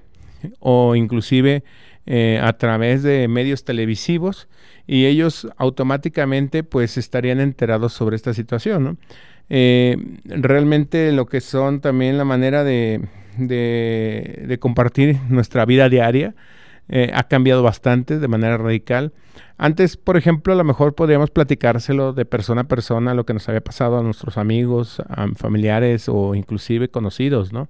o 0.59 0.95
inclusive 0.95 1.63
eh, 2.05 2.39
a 2.41 2.53
través 2.53 3.03
de 3.03 3.27
medios 3.27 3.63
televisivos 3.63 4.47
y 4.87 5.05
ellos 5.05 5.47
automáticamente 5.57 6.63
pues 6.63 6.97
estarían 6.97 7.39
enterados 7.39 7.93
sobre 7.93 8.15
esta 8.15 8.33
situación. 8.33 8.97
Eh, 9.49 9.97
realmente 10.25 11.11
lo 11.11 11.25
que 11.25 11.41
son 11.41 11.81
también 11.81 12.17
la 12.17 12.25
manera 12.25 12.63
de, 12.63 13.01
de 13.37 14.57
compartir 14.59 15.17
nuestra 15.29 15.65
vida 15.65 15.89
diaria 15.89 16.35
eh, 16.95 17.09
ha 17.15 17.23
cambiado 17.23 17.63
bastante 17.63 18.19
de 18.19 18.27
manera 18.27 18.55
radical. 18.55 19.13
Antes, 19.57 19.97
por 19.97 20.15
ejemplo, 20.15 20.53
a 20.53 20.55
lo 20.55 20.63
mejor 20.63 20.93
podríamos 20.93 21.31
platicárselo 21.31 22.13
de 22.13 22.23
persona 22.23 22.61
a 22.61 22.63
persona, 22.65 23.15
lo 23.15 23.25
que 23.25 23.33
nos 23.33 23.49
había 23.49 23.63
pasado 23.63 23.97
a 23.97 24.03
nuestros 24.03 24.37
amigos, 24.37 25.01
familiares 25.35 26.07
o 26.07 26.35
inclusive 26.35 26.89
conocidos, 26.89 27.51
¿no? 27.51 27.67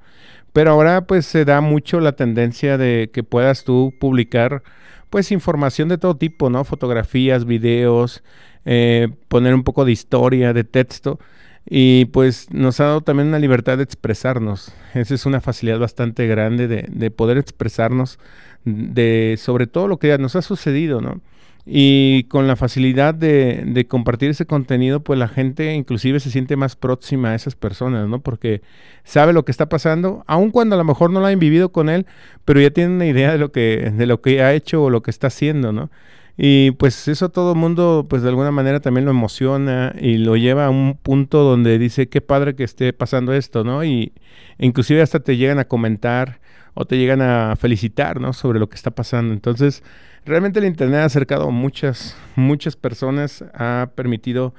Pero 0.51 0.71
ahora 0.71 1.07
pues 1.07 1.25
se 1.25 1.45
da 1.45 1.61
mucho 1.61 2.01
la 2.01 2.17
tendencia 2.17 2.77
de 2.77 3.11
que 3.13 3.23
puedas 3.23 3.63
tú 3.63 3.93
publicar 3.97 4.61
pues 5.09 5.31
información 5.31 5.87
de 5.87 5.97
todo 5.97 6.17
tipo, 6.17 6.49
¿no? 6.49 6.65
Fotografías, 6.65 7.45
videos, 7.45 8.25
eh, 8.65 9.07
poner 9.29 9.55
un 9.55 9.63
poco 9.63 9.85
de 9.85 9.93
historia, 9.93 10.51
de 10.51 10.65
texto. 10.65 11.17
Y 11.65 12.05
pues 12.05 12.51
nos 12.51 12.81
ha 12.81 12.87
dado 12.87 13.01
también 13.01 13.29
una 13.29 13.39
libertad 13.39 13.77
de 13.77 13.85
expresarnos. 13.85 14.73
Esa 14.93 15.15
es 15.15 15.25
una 15.25 15.39
facilidad 15.39 15.79
bastante 15.79 16.27
grande 16.27 16.67
de, 16.67 16.87
de 16.89 17.09
poder 17.09 17.37
expresarnos 17.37 18.19
de 18.65 19.35
sobre 19.37 19.67
todo 19.67 19.87
lo 19.87 19.97
que 19.97 20.17
nos 20.17 20.35
ha 20.35 20.41
sucedido, 20.41 21.01
¿no? 21.01 21.21
Y 21.65 22.25
con 22.25 22.45
la 22.45 22.57
facilidad 22.57 23.13
de, 23.13 23.63
de, 23.65 23.87
compartir 23.87 24.29
ese 24.29 24.45
contenido, 24.45 25.01
pues 25.01 25.17
la 25.17 25.29
gente 25.29 25.73
inclusive 25.73 26.19
se 26.19 26.29
siente 26.29 26.57
más 26.57 26.75
próxima 26.75 27.29
a 27.29 27.35
esas 27.35 27.55
personas, 27.55 28.09
¿no? 28.09 28.19
Porque 28.19 28.61
sabe 29.05 29.31
lo 29.31 29.45
que 29.45 29.51
está 29.51 29.69
pasando, 29.69 30.25
aun 30.27 30.51
cuando 30.51 30.75
a 30.75 30.77
lo 30.77 30.83
mejor 30.83 31.09
no 31.11 31.21
lo 31.21 31.27
han 31.27 31.39
vivido 31.39 31.71
con 31.71 31.87
él, 31.87 32.05
pero 32.43 32.59
ya 32.59 32.71
tienen 32.71 32.95
una 32.95 33.05
idea 33.05 33.31
de 33.31 33.37
lo 33.37 33.53
que, 33.53 33.93
de 33.95 34.05
lo 34.05 34.21
que 34.21 34.41
ha 34.41 34.53
hecho 34.53 34.83
o 34.83 34.89
lo 34.89 35.01
que 35.03 35.11
está 35.11 35.27
haciendo, 35.27 35.71
¿no? 35.71 35.89
Y 36.37 36.71
pues 36.71 37.07
eso 37.07 37.29
todo 37.29 37.53
mundo, 37.53 38.07
pues 38.09 38.23
de 38.23 38.29
alguna 38.29 38.51
manera 38.51 38.79
también 38.79 39.05
lo 39.05 39.11
emociona 39.11 39.93
y 39.99 40.17
lo 40.17 40.35
lleva 40.35 40.65
a 40.65 40.69
un 40.71 40.97
punto 41.01 41.43
donde 41.43 41.77
dice, 41.77 42.09
qué 42.09 42.21
padre 42.21 42.55
que 42.55 42.63
esté 42.63 42.91
pasando 42.91 43.33
esto, 43.33 43.63
¿no? 43.63 43.83
Y 43.83 44.13
inclusive 44.57 45.01
hasta 45.01 45.19
te 45.19 45.37
llegan 45.37 45.59
a 45.59 45.65
comentar 45.65 46.39
o 46.73 46.85
te 46.85 46.97
llegan 46.97 47.21
a 47.21 47.55
felicitar, 47.55 48.19
¿no? 48.19 48.33
Sobre 48.33 48.59
lo 48.59 48.67
que 48.67 48.75
está 48.75 48.91
pasando. 48.91 49.33
Entonces, 49.33 49.83
realmente 50.25 50.59
el 50.59 50.65
Internet 50.65 51.01
ha 51.01 51.05
acercado 51.05 51.49
a 51.49 51.51
muchas, 51.51 52.17
muchas 52.35 52.75
personas, 52.75 53.43
ha 53.53 53.91
permitido 53.95 54.55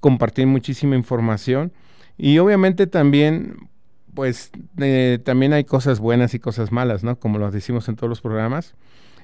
compartir 0.00 0.48
muchísima 0.48 0.96
información 0.96 1.72
y 2.18 2.38
obviamente 2.38 2.88
también, 2.88 3.68
pues, 4.14 4.50
eh, 4.78 5.20
también 5.24 5.52
hay 5.52 5.62
cosas 5.64 6.00
buenas 6.00 6.34
y 6.34 6.40
cosas 6.40 6.72
malas, 6.72 7.04
¿no? 7.04 7.18
Como 7.20 7.38
lo 7.38 7.50
decimos 7.52 7.88
en 7.88 7.94
todos 7.94 8.08
los 8.08 8.20
programas. 8.20 8.74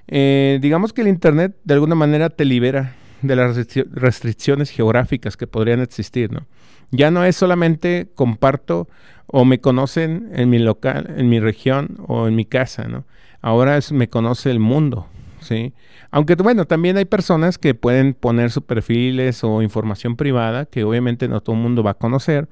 Eh, 0.08 0.58
digamos 0.60 0.92
que 0.92 1.02
el 1.02 1.08
Internet 1.08 1.56
de 1.64 1.74
alguna 1.74 1.94
manera 1.94 2.30
te 2.30 2.44
libera 2.44 2.94
de 3.22 3.36
las 3.36 3.56
restricciones 3.92 4.70
geográficas 4.70 5.36
que 5.36 5.46
podrían 5.46 5.80
existir, 5.80 6.32
¿no? 6.32 6.46
Ya 6.90 7.10
no 7.10 7.24
es 7.24 7.36
solamente 7.36 8.08
comparto 8.14 8.88
o 9.26 9.44
me 9.44 9.60
conocen 9.60 10.30
en 10.32 10.48
mi 10.48 10.58
local, 10.58 11.14
en 11.16 11.28
mi 11.28 11.38
región 11.38 11.98
o 12.06 12.26
en 12.26 12.34
mi 12.34 12.46
casa, 12.46 12.88
¿no? 12.88 13.04
Ahora 13.42 13.76
es 13.76 13.92
me 13.92 14.08
conoce 14.08 14.50
el 14.50 14.58
mundo, 14.58 15.06
¿sí? 15.40 15.74
Aunque 16.10 16.34
bueno, 16.36 16.64
también 16.64 16.96
hay 16.96 17.04
personas 17.04 17.58
que 17.58 17.74
pueden 17.74 18.14
poner 18.14 18.50
sus 18.50 18.62
perfiles 18.62 19.44
o 19.44 19.60
información 19.60 20.16
privada 20.16 20.64
que 20.64 20.84
obviamente 20.84 21.28
no 21.28 21.42
todo 21.42 21.56
el 21.56 21.62
mundo 21.62 21.82
va 21.82 21.90
a 21.92 21.94
conocer, 21.94 22.48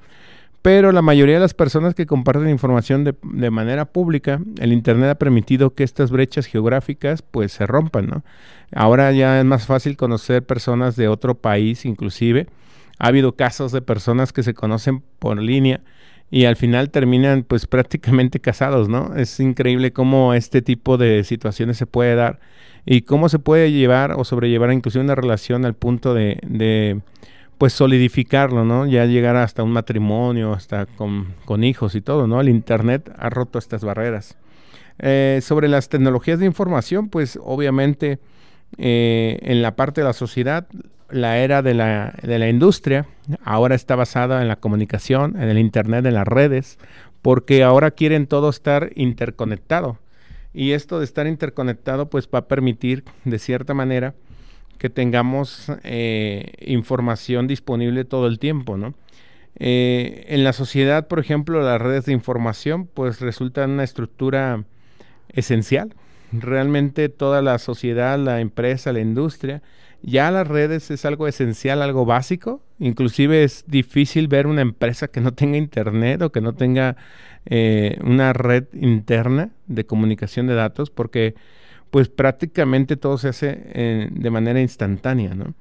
pero 0.67 0.91
la 0.91 1.01
mayoría 1.01 1.35
de 1.35 1.39
las 1.39 1.53
personas 1.53 1.95
que 1.95 2.05
comparten 2.05 2.49
información 2.49 3.05
de, 3.05 3.15
de, 3.23 3.49
manera 3.51 3.85
pública, 3.85 4.41
el 4.59 4.73
Internet 4.73 5.11
ha 5.11 5.15
permitido 5.15 5.73
que 5.73 5.85
estas 5.85 6.11
brechas 6.11 6.45
geográficas 6.45 7.21
pues 7.21 7.53
se 7.53 7.65
rompan, 7.65 8.07
¿no? 8.07 8.25
Ahora 8.75 9.13
ya 9.13 9.39
es 9.39 9.45
más 9.45 9.65
fácil 9.65 9.95
conocer 9.95 10.45
personas 10.45 10.97
de 10.97 11.07
otro 11.07 11.35
país, 11.35 11.85
inclusive. 11.85 12.47
Ha 12.99 13.07
habido 13.07 13.37
casos 13.37 13.71
de 13.71 13.81
personas 13.81 14.33
que 14.33 14.43
se 14.43 14.53
conocen 14.53 15.03
por 15.19 15.41
línea 15.41 15.79
y 16.29 16.43
al 16.43 16.57
final 16.57 16.89
terminan 16.89 17.43
pues 17.43 17.65
prácticamente 17.65 18.41
casados, 18.41 18.89
¿no? 18.89 19.15
Es 19.15 19.39
increíble 19.39 19.93
cómo 19.93 20.33
este 20.33 20.61
tipo 20.61 20.97
de 20.97 21.23
situaciones 21.23 21.77
se 21.77 21.85
puede 21.85 22.15
dar 22.15 22.41
y 22.85 23.03
cómo 23.03 23.29
se 23.29 23.39
puede 23.39 23.71
llevar 23.71 24.11
o 24.17 24.25
sobrellevar 24.25 24.73
inclusive 24.73 25.01
una 25.01 25.15
relación 25.15 25.63
al 25.63 25.75
punto 25.75 26.13
de, 26.13 26.41
de 26.45 26.99
pues 27.57 27.73
solidificarlo, 27.73 28.63
¿no? 28.65 28.85
Ya 28.85 29.05
llegar 29.05 29.35
hasta 29.35 29.63
un 29.63 29.71
matrimonio, 29.71 30.53
hasta 30.53 30.85
con, 30.85 31.33
con, 31.45 31.63
hijos 31.63 31.95
y 31.95 32.01
todo, 32.01 32.27
¿no? 32.27 32.39
El 32.39 32.49
Internet 32.49 33.11
ha 33.17 33.29
roto 33.29 33.59
estas 33.59 33.83
barreras. 33.83 34.37
Eh, 34.99 35.39
sobre 35.43 35.67
las 35.67 35.89
tecnologías 35.89 36.39
de 36.39 36.45
información, 36.45 37.09
pues 37.09 37.39
obviamente 37.43 38.19
eh, 38.77 39.39
en 39.41 39.61
la 39.61 39.75
parte 39.75 40.01
de 40.01 40.05
la 40.07 40.13
sociedad, 40.13 40.67
la 41.09 41.37
era 41.37 41.61
de 41.61 41.73
la, 41.73 42.13
de 42.21 42.37
la 42.37 42.49
industria 42.49 43.05
ahora 43.43 43.75
está 43.75 43.95
basada 43.95 44.41
en 44.41 44.47
la 44.47 44.57
comunicación, 44.57 45.35
en 45.37 45.49
el 45.49 45.57
Internet, 45.57 46.05
en 46.05 46.15
las 46.15 46.27
redes, 46.27 46.77
porque 47.21 47.63
ahora 47.63 47.91
quieren 47.91 48.27
todo 48.27 48.49
estar 48.49 48.91
interconectado. 48.95 49.99
Y 50.53 50.71
esto 50.71 50.99
de 50.99 51.05
estar 51.05 51.27
interconectado 51.27 52.09
pues 52.09 52.27
va 52.33 52.39
a 52.39 52.47
permitir 52.47 53.03
de 53.25 53.39
cierta 53.39 53.73
manera 53.73 54.15
que 54.77 54.89
tengamos 54.89 55.71
eh, 55.83 56.53
información 56.59 57.47
disponible 57.47 58.05
todo 58.05 58.27
el 58.27 58.39
tiempo, 58.39 58.77
¿no? 58.77 58.93
Eh, 59.59 60.25
en 60.27 60.43
la 60.43 60.53
sociedad, 60.53 61.07
por 61.07 61.19
ejemplo, 61.19 61.61
las 61.61 61.81
redes 61.81 62.05
de 62.05 62.13
información 62.13 62.87
pues 62.93 63.19
resultan 63.21 63.71
una 63.71 63.83
estructura 63.83 64.63
esencial. 65.29 65.95
Realmente 66.31 67.09
toda 67.09 67.41
la 67.41 67.57
sociedad, 67.57 68.19
la 68.19 68.39
empresa, 68.41 68.93
la 68.93 68.99
industria, 68.99 69.63
ya 70.03 70.29
las 70.29 70.47
redes 70.47 70.91
es 70.91 71.05
algo 71.05 71.27
esencial, 71.27 71.81
algo 71.81 72.05
básico. 72.05 72.61
Inclusive 72.79 73.43
es 73.43 73.63
difícil 73.67 74.27
ver 74.27 74.45
una 74.45 74.61
empresa 74.61 75.07
que 75.07 75.21
no 75.21 75.33
tenga 75.33 75.57
internet 75.57 76.21
o 76.21 76.31
que 76.31 76.41
no 76.41 76.53
tenga 76.53 76.95
eh, 77.45 77.97
una 78.03 78.33
red 78.33 78.65
interna 78.73 79.49
de 79.65 79.85
comunicación 79.85 80.47
de 80.47 80.53
datos 80.53 80.91
porque 80.91 81.33
pues 81.89 82.09
prácticamente 82.09 82.97
todo 82.97 83.17
se 83.17 83.29
hace 83.29 83.61
eh, 83.73 84.07
de 84.11 84.29
manera 84.29 84.61
instantánea, 84.61 85.35
¿no? 85.35 85.53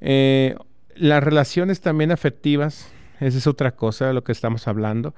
Eh, 0.00 0.54
las 0.94 1.22
relaciones 1.22 1.80
también 1.80 2.10
afectivas, 2.10 2.90
esa 3.20 3.38
es 3.38 3.46
otra 3.46 3.72
cosa 3.72 4.08
de 4.08 4.14
lo 4.14 4.24
que 4.24 4.32
estamos 4.32 4.68
hablando. 4.68 5.14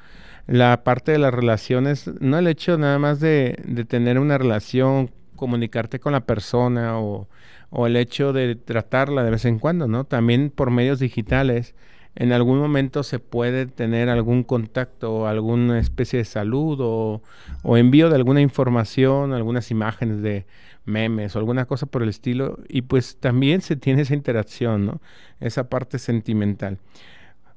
La 0.47 0.85
parte 0.85 1.13
de 1.13 1.19
las 1.19 1.33
relaciones, 1.33 2.11
no 2.21 2.39
el 2.39 2.47
hecho 2.47 2.77
nada 2.79 2.99
más 2.99 3.21
de, 3.21 3.57
tener 3.89 4.19
una 4.19 4.39
relación, 4.39 5.11
comunicarte 5.37 6.01
con 6.01 6.13
la 6.13 6.21
persona 6.21 6.99
o, 6.99 7.29
o, 7.71 7.87
el 7.87 7.97
hecho 7.97 8.33
de 8.33 8.57
tratarla 8.57 9.25
de 9.25 9.31
vez 9.31 9.45
en 9.45 9.59
cuando, 9.59 9.89
¿no? 9.89 10.05
También 10.05 10.51
por 10.51 10.71
medios 10.71 10.99
digitales, 10.99 11.75
en 12.17 12.33
algún 12.33 12.59
momento 12.59 13.03
se 13.03 13.19
puede 13.19 13.67
tener 13.67 14.09
algún 14.09 14.43
contacto 14.43 15.27
alguna 15.27 15.79
especie 15.79 16.19
de 16.19 16.25
salud 16.25 16.79
o, 16.83 17.77
envío 17.77 18.09
de 18.09 18.17
alguna 18.17 18.41
información, 18.41 19.33
algunas 19.33 19.71
imágenes 19.71 20.23
de 20.23 20.47
memes 20.85 21.37
o 21.37 21.39
alguna 21.39 21.67
cosa 21.67 21.87
por 21.87 22.03
el 22.03 22.09
estilo 22.09 22.59
y 22.69 22.83
pues 22.83 23.17
también 23.19 23.61
se 23.61 23.77
tiene 23.77 24.03
esa 24.03 24.15
interacción, 24.15 24.87
¿no? 24.87 25.01
Esa 25.39 25.69
parte 25.69 25.99
sentimental. 25.99 26.79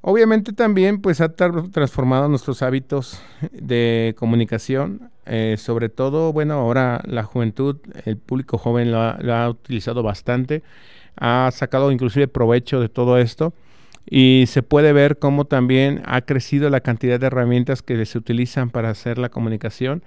Obviamente 0.02 0.52
también 0.52 1.02
pues 1.02 1.22
ha 1.22 1.30
transformado 1.30 2.28
nuestros 2.28 2.62
hábitos 2.62 3.22
de 3.54 4.14
comunicación, 4.20 5.10
eh, 5.26 5.56
sobre 5.58 5.88
todo, 5.88 6.34
bueno, 6.34 6.56
ahora 6.56 7.02
la 7.06 7.24
juventud, 7.24 7.78
el 8.06 8.18
público 8.18 8.58
joven 8.58 8.92
lo 8.92 9.00
ha 9.00 9.50
utilizado 9.50 10.04
bastante, 10.04 10.62
ha 11.16 11.50
sacado 11.54 11.92
inclusive 11.92 12.28
provecho 12.28 12.82
de 12.82 12.90
todo 12.90 13.18
esto 13.18 13.54
y 14.06 14.46
se 14.48 14.64
puede 14.64 14.94
ver 14.94 15.18
cómo 15.18 15.46
también 15.46 16.02
ha 16.06 16.22
crecido 16.22 16.70
la 16.70 16.82
cantidad 16.82 17.20
de 17.20 17.28
herramientas 17.28 17.82
que 17.82 18.06
se 18.06 18.18
utilizan 18.18 18.70
para 18.70 18.90
hacer 18.90 19.18
la 19.18 19.30
comunicación. 19.30 20.04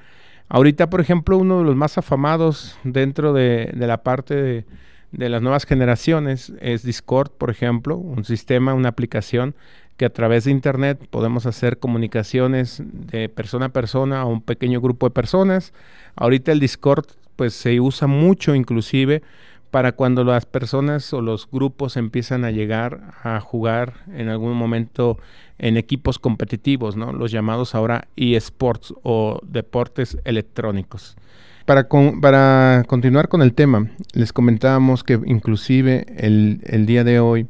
Ahorita, 0.49 0.91
por 0.91 1.01
ejemplo, 1.01 1.39
uno 1.39 1.59
de 1.59 1.65
los 1.65 1.77
más 1.77 1.99
afamados 1.99 2.79
dentro 2.85 3.33
de, 3.33 3.73
la 3.75 4.03
parte 4.03 4.65
de, 5.11 5.29
las 5.29 5.43
nuevas 5.43 5.65
generaciones 5.65 6.53
es 6.61 6.83
Discord, 6.83 7.31
por 7.31 7.51
ejemplo, 7.51 7.97
un 7.97 8.25
sistema, 8.25 8.75
una 8.75 8.91
aplicación 8.91 9.55
que 9.97 10.05
a 10.05 10.11
través 10.11 10.45
de 10.45 10.51
Internet 10.51 11.07
podemos 11.11 11.47
hacer 11.47 11.79
comunicaciones 11.79 12.83
de 12.85 13.29
persona 13.29 13.67
a 13.67 13.71
persona 13.71 14.21
a 14.21 14.25
un 14.27 14.43
pequeño 14.43 14.81
grupo 14.81 15.07
de 15.07 15.15
personas. 15.15 15.73
Ahorita 16.17 16.53
el 16.53 16.61
Discord 16.61 17.07
pues 17.35 17.55
se 17.55 17.81
usa 17.81 18.07
mucho 18.07 18.55
inclusive 18.55 19.23
para 19.71 19.93
cuando 19.93 20.25
las 20.25 20.47
personas 20.47 21.13
o 21.13 21.21
los 21.21 21.49
grupos 21.51 21.97
empiezan 21.97 22.45
a 22.45 22.51
llegar 22.51 23.15
a 23.23 23.41
jugar 23.41 23.95
en 24.15 24.29
algún 24.29 24.55
momento 24.55 25.19
en 25.59 25.77
equipos 25.77 26.19
competitivos, 26.19 26.97
¿no? 26.97 27.13
Los 27.13 27.31
llamados 27.31 27.75
ahora 27.75 28.09
eSports 28.17 28.95
o 29.03 29.41
deportes 29.43 30.19
electrónicos. 30.25 31.17
Para, 31.65 31.89
continuar 31.89 33.29
con 33.29 33.43
el 33.43 33.53
tema, 33.53 33.91
les 34.13 34.33
comentábamos 34.33 35.03
que 35.03 35.19
inclusive 35.25 36.07
el, 36.17 36.61
el 36.65 36.87
día 36.87 37.03
de 37.03 37.19
hoy 37.19 37.49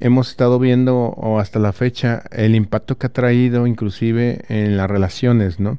hemos 0.00 0.30
estado 0.30 0.58
viendo 0.58 0.96
o 0.96 1.40
hasta 1.40 1.58
la 1.58 1.72
fecha 1.72 2.22
el 2.30 2.54
impacto 2.54 2.98
que 2.98 3.06
ha 3.06 3.12
traído 3.12 3.66
inclusive 3.66 4.42
en 4.48 4.76
las 4.76 4.88
relaciones, 4.88 5.58
¿no? 5.58 5.78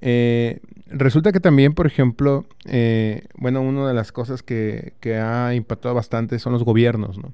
Eh, 0.00 0.60
Resulta 0.92 1.32
que 1.32 1.40
también, 1.40 1.74
por 1.74 1.86
ejemplo, 1.86 2.44
eh, 2.66 3.26
bueno, 3.36 3.62
una 3.62 3.88
de 3.88 3.94
las 3.94 4.12
cosas 4.12 4.42
que, 4.42 4.92
que, 5.00 5.16
ha 5.16 5.54
impactado 5.54 5.94
bastante 5.94 6.38
son 6.38 6.52
los 6.52 6.64
gobiernos, 6.64 7.18
¿no? 7.18 7.32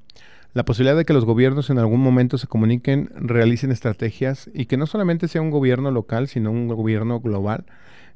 La 0.53 0.65
posibilidad 0.65 0.97
de 0.97 1.05
que 1.05 1.13
los 1.13 1.25
gobiernos 1.25 1.69
en 1.69 1.77
algún 1.77 2.01
momento 2.01 2.37
se 2.37 2.47
comuniquen, 2.47 3.11
realicen 3.15 3.71
estrategias 3.71 4.49
y 4.53 4.65
que 4.65 4.77
no 4.77 4.87
solamente 4.87 5.27
sea 5.27 5.41
un 5.41 5.51
gobierno 5.51 5.91
local, 5.91 6.27
sino 6.27 6.51
un 6.51 6.67
gobierno 6.67 7.19
global, 7.19 7.65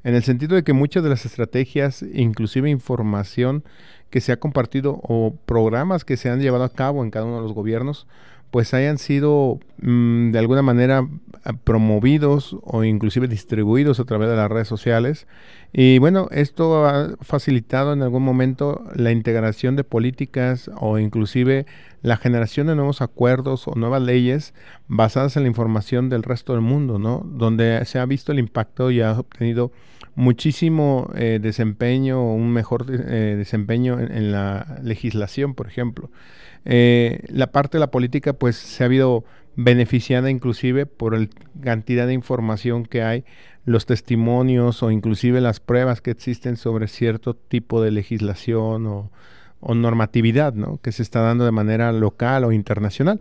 en 0.02 0.14
el 0.14 0.22
sentido 0.22 0.56
de 0.56 0.64
que 0.64 0.72
muchas 0.72 1.02
de 1.02 1.08
las 1.08 1.24
estrategias, 1.24 2.04
inclusive 2.12 2.68
información 2.68 3.64
que 4.10 4.20
se 4.20 4.32
ha 4.32 4.38
compartido 4.38 5.00
o 5.02 5.34
programas 5.46 6.04
que 6.04 6.16
se 6.16 6.28
han 6.28 6.40
llevado 6.40 6.64
a 6.64 6.72
cabo 6.72 7.04
en 7.04 7.10
cada 7.10 7.24
uno 7.24 7.36
de 7.36 7.42
los 7.42 7.52
gobiernos, 7.52 8.06
pues 8.54 8.72
hayan 8.72 8.98
sido 8.98 9.58
mm, 9.82 10.30
de 10.30 10.38
alguna 10.38 10.62
manera 10.62 11.08
promovidos 11.64 12.56
o 12.62 12.84
inclusive 12.84 13.26
distribuidos 13.26 13.98
a 13.98 14.04
través 14.04 14.28
de 14.28 14.36
las 14.36 14.48
redes 14.48 14.68
sociales. 14.68 15.26
Y 15.72 15.98
bueno, 15.98 16.28
esto 16.30 16.86
ha 16.86 17.16
facilitado 17.20 17.92
en 17.92 18.02
algún 18.02 18.22
momento 18.22 18.84
la 18.94 19.10
integración 19.10 19.74
de 19.74 19.82
políticas 19.82 20.70
o 20.78 21.00
inclusive 21.00 21.66
la 22.02 22.16
generación 22.16 22.68
de 22.68 22.76
nuevos 22.76 23.02
acuerdos 23.02 23.66
o 23.66 23.74
nuevas 23.74 24.02
leyes 24.02 24.54
basadas 24.86 25.36
en 25.36 25.42
la 25.42 25.48
información 25.48 26.08
del 26.08 26.22
resto 26.22 26.52
del 26.52 26.62
mundo, 26.62 27.00
¿no? 27.00 27.26
Donde 27.26 27.84
se 27.86 27.98
ha 27.98 28.06
visto 28.06 28.30
el 28.30 28.38
impacto 28.38 28.92
y 28.92 29.00
ha 29.00 29.18
obtenido 29.18 29.72
muchísimo 30.14 31.10
eh, 31.16 31.40
desempeño 31.42 32.22
un 32.22 32.52
mejor 32.52 32.86
eh, 32.88 33.34
desempeño 33.36 33.98
en 33.98 34.30
la 34.30 34.78
legislación, 34.84 35.54
por 35.54 35.66
ejemplo. 35.66 36.08
Eh, 36.64 37.20
la 37.28 37.48
parte 37.52 37.76
de 37.76 37.80
la 37.80 37.90
política 37.90 38.32
pues 38.32 38.56
se 38.56 38.82
ha 38.82 38.86
habido 38.86 39.24
beneficiada 39.56 40.30
inclusive 40.30 40.86
por 40.86 41.18
la 41.18 41.28
cantidad 41.62 42.06
de 42.06 42.14
información 42.14 42.86
que 42.86 43.02
hay, 43.02 43.24
los 43.64 43.86
testimonios 43.86 44.82
o 44.82 44.90
inclusive 44.90 45.40
las 45.40 45.60
pruebas 45.60 46.00
que 46.00 46.10
existen 46.10 46.56
sobre 46.56 46.88
cierto 46.88 47.34
tipo 47.34 47.80
de 47.82 47.90
legislación 47.90 48.86
o, 48.86 49.10
normatividad 49.66 50.52
¿no? 50.52 50.78
que 50.82 50.92
se 50.92 51.02
está 51.02 51.20
dando 51.20 51.46
de 51.46 51.50
manera 51.50 51.90
local 51.92 52.44
o 52.44 52.52
internacional. 52.52 53.20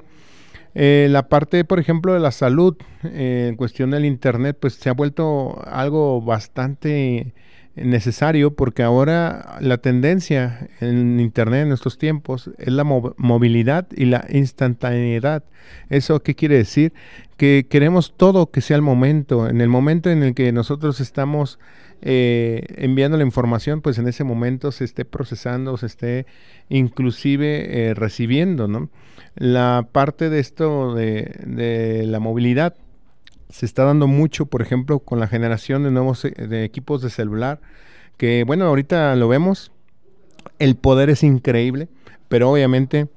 Eh, 0.76 1.08
la 1.10 1.30
parte, 1.30 1.64
por 1.64 1.80
ejemplo, 1.80 2.14
de 2.14 2.20
la 2.20 2.32
salud, 2.32 2.76
eh, 3.04 3.46
en 3.50 3.56
cuestión 3.56 3.92
del 3.92 4.04
Internet, 4.04 4.58
pues 4.60 4.74
se 4.74 4.90
ha 4.90 4.94
vuelto 4.94 5.64
algo 5.66 6.22
bastante 6.22 7.34
necesario 7.76 8.54
porque 8.54 8.84
ahora 8.84 9.58
la 9.60 9.78
tendencia 9.78 10.70
en 10.80 11.20
Internet 11.20 11.66
en 11.66 11.74
estos 11.74 11.98
tiempos 11.98 12.52
es 12.58 12.72
la 12.72 12.84
movilidad 12.84 13.88
y 13.96 14.06
la 14.06 14.26
instantaneidad. 14.30 15.44
¿Eso 15.90 16.22
qué 16.22 16.36
quiere 16.36 16.58
decir? 16.58 16.94
Que 17.38 17.66
queremos 17.68 18.14
todo 18.16 18.52
que 18.52 18.62
sea 18.62 18.76
el 18.76 18.82
momento. 18.82 19.50
En 19.50 19.62
el 19.62 19.70
momento 19.70 20.10
en 20.10 20.22
el 20.24 20.36
que 20.36 20.52
nosotros 20.52 21.00
estamos 21.00 21.60
eh, 22.02 22.66
enviando 22.78 23.18
la 23.18 23.24
información, 23.24 23.82
pues 23.82 23.98
en 23.98 24.08
ese 24.08 24.24
momento 24.24 24.72
se 24.72 24.84
esté 24.84 25.04
procesando, 25.06 25.76
se 25.78 25.88
esté 25.88 26.26
inclusive 26.70 27.90
eh, 27.90 27.94
recibiendo, 27.96 28.68
¿no? 28.68 28.90
La 29.36 29.88
parte 29.92 30.30
de 30.30 30.40
esto 30.40 30.94
de, 30.94 31.40
de 31.46 32.04
la 32.06 32.20
movilidad 32.20 32.76
se 33.54 33.68
está 33.68 33.84
dando 33.84 34.08
mucho, 34.08 34.48
por 34.48 34.64
ejemplo, 34.64 34.98
con 34.98 35.20
la 35.20 35.28
generación 35.28 35.84
de 35.84 35.92
nuevos 35.92 36.26
eh, 36.26 36.34
equipos 36.64 37.04
de 37.04 37.12
celular, 37.12 37.62
que 38.18 38.44
bueno, 38.46 38.66
ahorita 38.66 39.16
lo 39.16 39.28
vemos. 39.28 39.72
el 40.58 40.76
poder 40.76 41.12
es 41.12 41.22
increíble, 41.22 41.88
pero 42.30 42.50
obviamente 42.50 43.10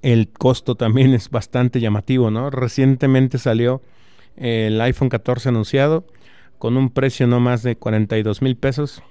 el 0.00 0.30
costo 0.30 0.76
también 0.76 1.12
es 1.14 1.28
bastante 1.28 1.78
llamativo, 1.78 2.30
¿no? 2.30 2.48
Recientemente 2.48 3.36
salió 3.36 3.82
el 4.36 4.80
iPhone 4.80 5.10
14 5.10 5.50
anunciado 5.50 6.06
con 6.58 6.78
un 6.78 6.88
precio 6.88 7.26
no 7.26 7.38
más 7.38 7.62
de 7.62 7.76
42 7.76 8.40
mil 8.40 8.56
pesos, 8.56 9.02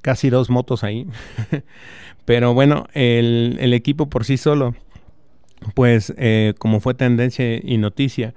casi 0.00 0.30
dos 0.30 0.50
motos 0.50 0.82
ahí. 0.82 1.06
Pero 2.24 2.54
bueno, 2.54 2.88
el, 2.92 3.56
el, 3.60 3.72
equipo 3.72 4.10
por 4.10 4.24
sí 4.24 4.36
solo, 4.36 4.74
pues 5.74 6.12
eh, 6.16 6.54
como 6.58 6.80
fue 6.80 6.94
tendencia 6.94 7.44
y 7.62 7.78
noticia, 7.78 8.34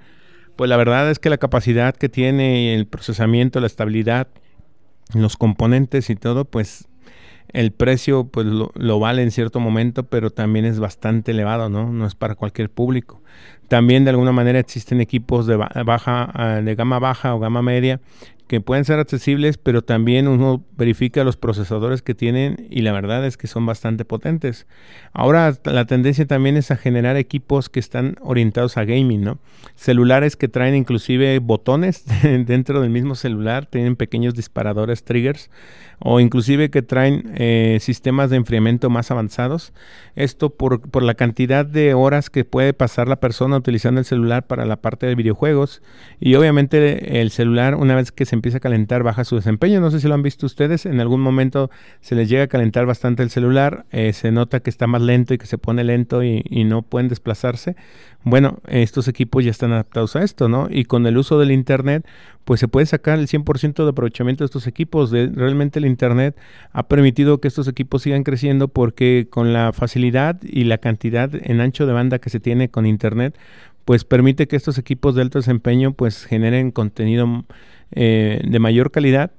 pues 0.56 0.68
la 0.68 0.76
verdad 0.76 1.10
es 1.10 1.18
que 1.18 1.30
la 1.30 1.38
capacidad 1.38 1.94
que 1.94 2.08
tiene, 2.08 2.74
el 2.74 2.86
procesamiento, 2.86 3.60
la 3.60 3.66
estabilidad, 3.66 4.28
los 5.14 5.36
componentes 5.36 6.10
y 6.10 6.16
todo, 6.16 6.44
pues 6.44 6.88
el 7.52 7.72
precio 7.72 8.24
pues 8.24 8.46
lo, 8.46 8.98
vale 8.98 9.22
en 9.22 9.30
cierto 9.30 9.60
momento, 9.60 10.04
pero 10.04 10.30
también 10.30 10.64
es 10.64 10.78
bastante 10.78 11.32
elevado, 11.32 11.68
¿no? 11.68 11.92
No 11.92 12.06
es 12.06 12.14
para 12.14 12.34
cualquier 12.34 12.70
público. 12.70 13.20
También 13.68 14.04
de 14.04 14.10
alguna 14.10 14.32
manera 14.32 14.58
existen 14.58 15.00
equipos 15.00 15.46
de 15.46 15.56
baja, 15.56 16.30
ah, 16.34 16.60
de 16.62 16.74
gama 16.74 16.98
baja 16.98 17.34
o 17.34 17.38
gama 17.38 17.62
media 17.62 18.00
que 18.52 18.60
pueden 18.60 18.84
ser 18.84 18.98
accesibles, 18.98 19.56
pero 19.56 19.80
también 19.80 20.28
uno 20.28 20.62
verifica 20.76 21.24
los 21.24 21.38
procesadores 21.38 22.02
que 22.02 22.14
tienen 22.14 22.66
y 22.68 22.82
la 22.82 22.92
verdad 22.92 23.24
es 23.24 23.38
que 23.38 23.46
son 23.46 23.64
bastante 23.64 24.04
potentes. 24.04 24.66
Ahora 25.14 25.56
la 25.64 25.86
tendencia 25.86 26.26
también 26.26 26.58
es 26.58 26.70
a 26.70 26.76
generar 26.76 27.16
equipos 27.16 27.70
que 27.70 27.80
están 27.80 28.16
orientados 28.20 28.76
a 28.76 28.84
gaming, 28.84 29.22
¿no? 29.22 29.38
Celulares 29.74 30.36
que 30.36 30.48
traen 30.48 30.74
inclusive 30.74 31.38
botones 31.38 32.04
dentro 32.22 32.82
del 32.82 32.90
mismo 32.90 33.14
celular, 33.14 33.64
tienen 33.64 33.96
pequeños 33.96 34.34
disparadores, 34.34 35.02
triggers, 35.02 35.48
o 36.04 36.20
inclusive 36.20 36.70
que 36.70 36.82
traen 36.82 37.32
eh, 37.34 37.78
sistemas 37.80 38.30
de 38.30 38.36
enfriamiento 38.36 38.90
más 38.90 39.10
avanzados. 39.10 39.72
Esto 40.16 40.50
por, 40.50 40.80
por 40.90 41.02
la 41.02 41.14
cantidad 41.14 41.64
de 41.64 41.94
horas 41.94 42.28
que 42.28 42.44
puede 42.44 42.72
pasar 42.72 43.08
la 43.08 43.16
persona 43.16 43.56
utilizando 43.56 44.00
el 44.00 44.04
celular 44.04 44.46
para 44.46 44.66
la 44.66 44.76
parte 44.76 45.06
de 45.06 45.14
videojuegos 45.14 45.82
y 46.20 46.34
obviamente 46.34 47.20
el 47.20 47.30
celular 47.30 47.76
una 47.76 47.94
vez 47.94 48.12
que 48.12 48.26
se 48.26 48.34
empieza 48.34 48.58
a 48.58 48.60
calentar 48.60 49.02
baja 49.02 49.24
su 49.24 49.36
desempeño. 49.36 49.80
No 49.80 49.90
sé 49.90 50.00
si 50.00 50.08
lo 50.08 50.14
han 50.14 50.22
visto 50.22 50.46
ustedes, 50.46 50.86
en 50.86 51.00
algún 51.00 51.20
momento 51.20 51.70
se 52.00 52.14
les 52.14 52.28
llega 52.28 52.44
a 52.44 52.48
calentar 52.48 52.86
bastante 52.86 53.22
el 53.22 53.30
celular, 53.30 53.86
eh, 53.92 54.12
se 54.12 54.32
nota 54.32 54.60
que 54.60 54.70
está 54.70 54.86
más 54.86 55.02
lento 55.02 55.34
y 55.34 55.38
que 55.38 55.46
se 55.46 55.58
pone 55.58 55.84
lento 55.84 56.22
y, 56.22 56.42
y 56.48 56.64
no 56.64 56.82
pueden 56.82 57.08
desplazarse. 57.08 57.76
Bueno, 58.24 58.58
estos 58.68 59.08
equipos 59.08 59.44
ya 59.44 59.50
están 59.50 59.72
adaptados 59.72 60.14
a 60.14 60.22
esto, 60.22 60.48
¿no? 60.48 60.68
Y 60.70 60.84
con 60.84 61.06
el 61.06 61.18
uso 61.18 61.40
del 61.40 61.50
Internet, 61.50 62.06
pues 62.44 62.60
se 62.60 62.68
puede 62.68 62.86
sacar 62.86 63.18
el 63.18 63.26
100% 63.26 63.82
de 63.82 63.90
aprovechamiento 63.90 64.44
de 64.44 64.46
estos 64.46 64.68
equipos. 64.68 65.10
De, 65.10 65.26
realmente 65.34 65.80
el 65.80 65.86
Internet 65.86 66.36
ha 66.72 66.84
permitido 66.84 67.40
que 67.40 67.48
estos 67.48 67.66
equipos 67.66 68.02
sigan 68.02 68.22
creciendo 68.22 68.68
porque 68.68 69.26
con 69.28 69.52
la 69.52 69.72
facilidad 69.72 70.40
y 70.42 70.64
la 70.64 70.78
cantidad 70.78 71.30
en 71.34 71.60
ancho 71.60 71.84
de 71.84 71.92
banda 71.92 72.20
que 72.20 72.30
se 72.30 72.38
tiene 72.38 72.68
con 72.68 72.86
Internet, 72.86 73.36
pues 73.84 74.04
permite 74.04 74.46
que 74.46 74.54
estos 74.54 74.78
equipos 74.78 75.16
de 75.16 75.22
alto 75.22 75.40
desempeño 75.40 75.92
pues 75.92 76.24
generen 76.24 76.70
contenido 76.70 77.44
eh, 77.90 78.40
de 78.44 78.58
mayor 78.60 78.92
calidad 78.92 79.32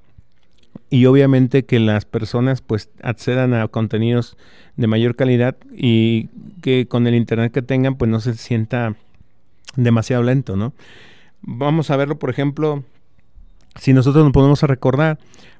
y 0.89 1.05
obviamente 1.05 1.65
que 1.65 1.79
las 1.79 2.05
personas 2.05 2.61
pues 2.61 2.89
accedan 3.01 3.53
a 3.53 3.67
contenidos 3.67 4.37
de 4.75 4.87
mayor 4.87 5.15
calidad 5.15 5.55
y 5.75 6.29
que 6.61 6.87
con 6.87 7.07
el 7.07 7.15
internet 7.15 7.51
que 7.51 7.61
tengan 7.61 7.95
pues 7.95 8.09
no 8.09 8.19
se 8.19 8.35
sienta 8.35 8.95
demasiado 9.75 10.23
lento, 10.23 10.55
¿no? 10.55 10.73
Vamos 11.41 11.89
a 11.89 11.97
verlo, 11.97 12.19
por 12.19 12.29
ejemplo, 12.29 12.83
si 13.79 13.93
nosotros 13.93 14.23
nos 14.23 14.33
podemos 14.33 14.61
recordar 14.63 15.19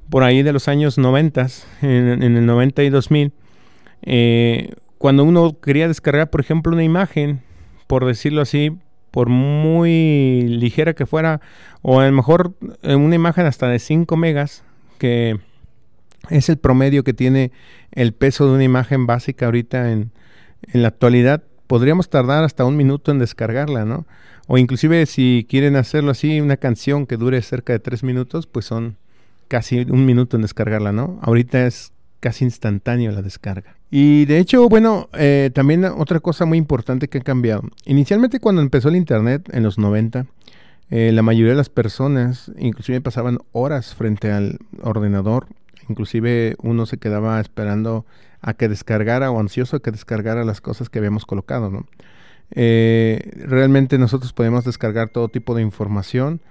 por 0.10 0.24
ahí 0.24 0.44
de 0.44 0.54
los 0.54 0.68
años 0.68 0.98
90, 0.98 1.48
en, 1.82 2.24
el 2.24 2.46
90 2.46 2.84
y 2.84 2.90
2000, 2.90 3.34
eh, 4.04 4.74
cuando 4.98 5.24
uno 5.24 5.60
quería 5.60 5.88
descargar, 5.88 6.30
por 6.30 6.42
ejemplo, 6.42 6.74
una 6.74 6.84
imagen, 6.84 7.42
por 7.88 8.06
decirlo 8.06 8.42
así, 8.42 8.78
por 9.12 9.30
muy 9.30 10.44
ligera 10.44 10.94
que 10.94 11.06
fuera, 11.06 11.42
o 11.82 12.00
a 12.00 12.06
lo 12.06 12.12
mejor 12.12 12.54
eh, 12.82 12.96
una 12.96 13.16
imagen 13.16 13.46
hasta 13.46 13.68
de 13.68 13.80
5 13.80 14.16
megas, 14.18 14.64
que 15.04 15.38
es 16.30 16.48
el 16.48 16.56
promedio 16.56 17.04
que 17.04 17.14
tiene 17.14 17.52
el 17.92 18.14
peso 18.14 18.48
de 18.48 18.54
una 18.54 18.64
imagen 18.64 19.06
básica 19.06 19.48
ahorita 19.48 19.92
en, 19.92 20.12
en 20.72 20.82
la 20.82 20.88
actualidad. 20.88 21.44
Podríamos 21.68 22.10
tardar 22.10 22.46
hasta 22.46 22.64
un 22.64 22.78
minuto 22.78 23.12
en 23.12 23.20
descargarla, 23.20 23.84
¿no? 23.84 24.06
O 24.48 24.58
inclusive 24.58 25.06
si 25.06 25.46
quieren 25.50 25.76
hacerlo 25.76 26.12
así, 26.12 26.40
una 26.40 26.56
canción 26.56 27.06
que 27.06 27.18
dure 27.18 27.42
cerca 27.42 27.74
de 27.74 27.80
tres 27.80 28.02
minutos, 28.02 28.48
pues 28.48 28.64
son 28.64 28.96
casi 29.50 29.80
un 29.82 30.06
minuto 30.06 30.38
en 30.38 30.44
descargarla, 30.44 30.94
¿no? 30.94 31.20
Ahorita 31.22 31.68
es 31.68 31.92
casi 32.22 32.46
instantáneo 32.46 33.12
la 33.12 33.22
descarga. 33.22 33.76
Y 33.92 34.24
de 34.24 34.40
hecho, 34.40 34.70
bueno, 34.70 35.10
eh, 35.12 35.52
también 35.54 35.84
otra 35.84 36.22
cosa 36.22 36.46
muy 36.46 36.58
importante 36.58 37.10
que 37.10 37.18
ha 37.18 37.22
cambiado. 37.22 37.64
Inicialmente 37.84 38.40
cuando 38.40 38.62
empezó 38.62 38.88
el 38.88 38.96
Internet 38.96 39.50
en 39.52 39.64
los 39.64 39.78
90, 39.78 40.28
eh, 40.90 41.12
la 41.14 41.22
mayoría 41.22 41.52
de 41.52 41.58
las 41.58 41.70
personas 41.70 42.52
inclusive 42.58 43.02
pasaban 43.02 43.40
horas 43.52 43.96
frente 43.96 44.32
al 44.32 44.60
ordenador 44.82 45.48
Inclusive 45.90 46.56
uno 46.62 46.86
se 46.86 46.98
quedaba 46.98 47.40
esperando 47.40 48.06
a 48.42 48.54
que 48.54 48.70
descargara 48.70 49.32
o 49.32 49.40
ansioso 49.40 49.78
a 49.78 49.82
que 49.82 49.92
descargara 49.92 50.44
las 50.44 50.62
cosas 50.62 50.90
que 50.90 51.00
habíamos 51.00 51.26
colocado, 51.26 51.70
¿no? 51.70 51.86
Eh, 52.52 53.32
realmente 53.36 53.98
nosotros 53.98 54.32
podemos 54.34 54.64
descargar 54.64 55.10
todo 55.10 55.28
tipo 55.30 55.56
de 55.56 55.62
información 55.62 56.42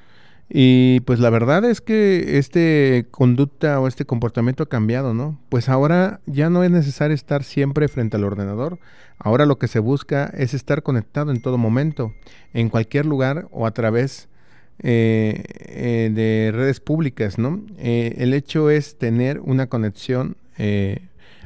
y 0.48 1.00
pues 1.00 1.18
la 1.18 1.30
verdad 1.30 1.64
es 1.64 1.80
que 1.80 2.38
este 2.38 3.06
conducta 3.10 3.80
o 3.80 3.88
este 3.88 4.04
comportamiento 4.04 4.64
ha 4.64 4.68
cambiado, 4.68 5.14
¿no? 5.14 5.38
Pues 5.48 5.68
ahora 5.68 6.20
ya 6.26 6.50
no 6.50 6.62
es 6.62 6.70
necesario 6.70 7.14
estar 7.14 7.42
siempre 7.42 7.88
frente 7.88 8.16
al 8.16 8.24
ordenador. 8.24 8.78
Ahora 9.18 9.46
lo 9.46 9.58
que 9.58 9.68
se 9.68 9.78
busca 9.78 10.26
es 10.36 10.52
estar 10.52 10.82
conectado 10.82 11.30
en 11.30 11.40
todo 11.40 11.56
momento, 11.56 12.12
en 12.52 12.68
cualquier 12.68 13.06
lugar 13.06 13.48
o 13.50 13.66
a 13.66 13.70
través 13.70 14.28
eh, 14.80 15.44
eh, 15.58 16.10
de 16.12 16.50
redes 16.52 16.80
públicas, 16.80 17.38
¿no? 17.38 17.64
Eh, 17.78 18.16
el 18.18 18.34
hecho 18.34 18.68
es 18.68 18.98
tener 18.98 19.40
una 19.40 19.68
conexión 19.68 20.36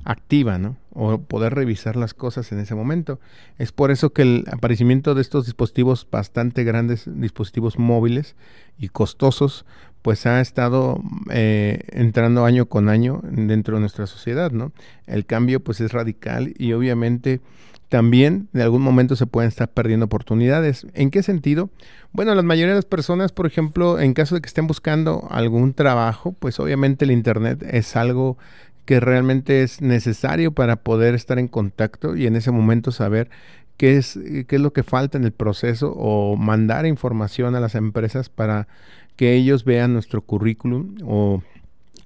activa, 0.07 0.57
¿no? 0.57 0.77
O 0.95 1.19
poder 1.19 1.55
revisar 1.55 1.97
las 1.97 2.14
cosas 2.14 2.51
en 2.53 2.61
ese 2.61 2.75
momento. 2.75 3.21
Es 3.59 3.73
por 3.73 3.90
eso 3.90 4.14
que 4.14 4.23
el 4.23 4.45
aparecimiento 4.51 5.14
de 5.14 5.21
estos 5.21 5.45
dispositivos 5.45 6.07
bastante 6.11 6.64
grandes, 6.64 7.05
dispositivos 7.07 7.79
móviles 7.79 8.37
y 8.79 8.88
costosos, 8.88 9.66
pues 10.01 10.25
ha 10.25 10.40
estado 10.40 11.03
entrando 11.29 12.45
año 12.45 12.66
con 12.66 12.88
año 12.88 13.21
dentro 13.25 13.77
de 13.77 13.81
nuestra 13.81 14.07
sociedad, 14.07 14.53
¿no? 14.53 14.73
El 15.07 15.27
cambio 15.27 15.61
pues 15.61 15.81
es 15.81 15.92
radical 15.92 16.55
y 16.57 16.73
obviamente 16.73 17.40
también 17.88 18.49
en 18.53 18.62
algún 18.62 18.83
momento 18.83 19.14
se 19.14 19.27
pueden 19.27 19.49
estar 19.49 19.69
perdiendo 19.69 20.07
oportunidades. 20.07 20.87
¿En 20.95 21.11
qué 21.11 21.23
sentido? 21.23 21.71
Bueno, 22.12 22.35
la 22.35 22.42
mayoría 22.42 22.73
de 22.73 22.79
las 22.79 22.85
personas, 22.85 23.31
por 23.33 23.47
ejemplo, 23.47 24.01
en 24.01 24.12
caso 24.12 24.35
de 24.35 24.40
que 24.40 24.49
estén 24.49 24.66
buscando 24.66 25.29
algún 25.31 25.73
trabajo, 25.73 26.33
pues 26.33 26.59
obviamente 26.59 27.05
el 27.05 27.12
Internet 27.12 27.64
es 27.69 27.95
algo 27.95 28.38
que 28.87 29.01
realmente 29.01 29.62
es 29.62 29.83
necesario 29.83 30.53
para 30.53 30.77
poder 30.77 31.14
estar 31.14 31.38
en 31.38 31.49
contacto 31.49 32.16
y 32.16 32.27
en 32.27 32.37
ese 32.37 32.53
momento 32.53 32.92
saber 32.92 33.29
qué 33.77 33.96
es, 33.96 34.18
qué 34.46 34.57
es 34.57 34.61
lo 34.61 34.72
que 34.72 34.83
falta 34.83 35.18
en 35.18 35.25
el 35.25 35.33
proceso 35.33 35.92
o 35.92 36.37
mandar 36.37 36.87
información 36.87 37.55
a 37.55 37.61
las 37.61 37.75
empresas 37.75 38.29
para 38.29 38.68
que 39.16 39.35
ellos 39.35 39.64
vean 39.64 39.92
nuestro 39.92 40.22
currículum 40.22 40.96
o 41.05 41.42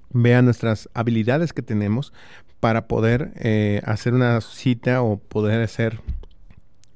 vean 0.09 0.45
nuestras 0.45 0.89
habilidades 0.93 1.53
que 1.53 1.61
tenemos 1.61 2.13
para 2.59 2.87
poder 2.87 3.31
eh, 3.35 3.81
hacer 3.85 4.13
una 4.13 4.41
cita 4.41 5.01
o 5.01 5.17
poder 5.17 5.61
hacer 5.61 5.99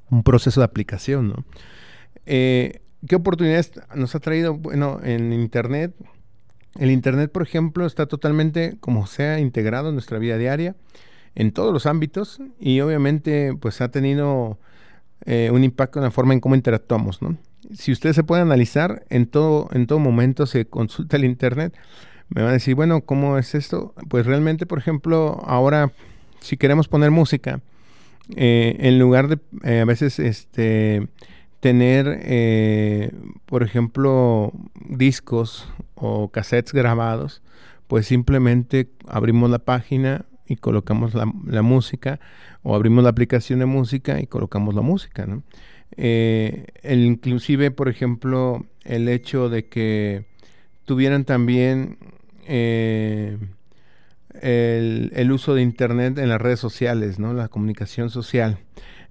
un 0.10 0.24
proceso 0.24 0.62
de 0.62 0.66
aplicación. 0.66 1.30
¿no? 1.30 1.46
Eh, 2.26 2.82
¿Qué 3.08 3.16
oportunidades 3.16 3.72
nos 3.94 4.16
ha 4.16 4.20
traído? 4.20 4.56
Bueno, 4.56 5.00
en 5.04 5.32
Internet, 5.32 5.94
el 6.78 6.92
Internet, 6.92 7.32
por 7.32 7.44
ejemplo, 7.44 7.86
está 7.86 8.06
totalmente, 8.06 8.78
como 8.80 9.08
sea, 9.08 9.40
integrado 9.40 9.90
en 9.90 9.96
nuestra 9.96 10.20
vida 10.20 10.38
diaria, 10.38 10.76
en 11.36 11.52
todos 11.52 11.74
los 11.74 11.86
ámbitos, 11.86 12.42
y 12.60 12.80
obviamente, 12.82 13.54
pues 13.60 13.82
ha 13.82 13.90
tenido 13.90 14.58
eh, 15.26 15.50
un 15.52 15.64
impacto 15.64 16.00
en 16.00 16.04
la 16.04 16.12
forma 16.12 16.34
en 16.34 16.40
cómo 16.40 16.56
interactuamos, 16.56 17.22
¿no? 17.22 17.38
Si 17.74 17.92
ustedes 17.92 18.16
se 18.16 18.24
pueden 18.24 18.46
analizar, 18.46 19.06
en 19.10 19.26
todo, 19.26 19.70
en 19.72 19.88
todo 19.88 20.00
momento 20.00 20.46
se 20.46 20.66
consulta 20.66 21.18
el 21.18 21.26
Internet, 21.26 21.74
me 22.30 22.42
van 22.42 22.52
a 22.52 22.54
decir, 22.54 22.76
bueno, 22.76 23.02
¿cómo 23.02 23.38
es 23.38 23.56
esto? 23.56 23.94
Pues 24.10 24.26
realmente, 24.26 24.66
por 24.66 24.78
ejemplo, 24.78 25.42
ahora, 25.46 25.92
si 26.42 26.58
queremos 26.58 26.88
poner 26.88 27.12
música, 27.12 27.62
eh, 28.36 28.76
en 28.80 29.00
lugar 29.00 29.28
de 29.28 29.40
eh, 29.64 29.82
a 29.82 29.86
veces 29.86 30.20
este 30.20 31.08
tener, 31.66 32.20
eh, 32.22 33.10
por 33.48 33.64
ejemplo, 33.64 34.54
discos 34.88 35.68
o 35.96 36.30
cassettes 36.30 36.74
grabados, 36.74 37.42
pues 37.88 38.06
simplemente 38.06 38.92
abrimos 39.08 39.50
la 39.50 39.58
página 39.58 40.26
y 40.46 40.58
colocamos 40.58 41.16
la, 41.16 41.26
música 41.64 42.20
o 42.62 42.76
abrimos 42.76 43.04
la 43.04 43.10
aplicación 43.10 43.58
de 43.58 43.66
música 43.66 44.22
y 44.22 44.28
colocamos 44.28 44.76
la 44.76 44.82
música. 44.82 45.26
¿no? 45.26 45.42
el, 45.98 46.68
inclusive, 46.84 47.72
por 47.72 47.90
ejemplo, 47.90 48.64
el 48.84 49.10
hecho 49.10 49.50
de 49.50 49.66
que 49.66 50.26
tuvieran 50.86 51.26
también 51.26 51.98
eh, 52.46 53.40
el, 54.40 55.32
uso 55.32 55.56
de 55.56 55.64
Internet 55.64 56.20
en 56.20 56.30
las 56.30 56.40
redes 56.40 56.60
sociales, 56.60 57.18
¿no? 57.18 57.34
La 57.34 57.48
comunicación 57.48 58.12
social. 58.12 58.60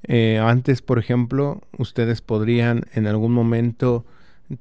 Eh, 0.05 0.39
antes, 0.39 0.83
por 0.83 0.99
ejemplo, 0.99 1.61
ustedes 1.79 2.21
podrían 2.21 2.85
en 2.95 3.07
algún 3.07 3.33
momento 3.33 4.05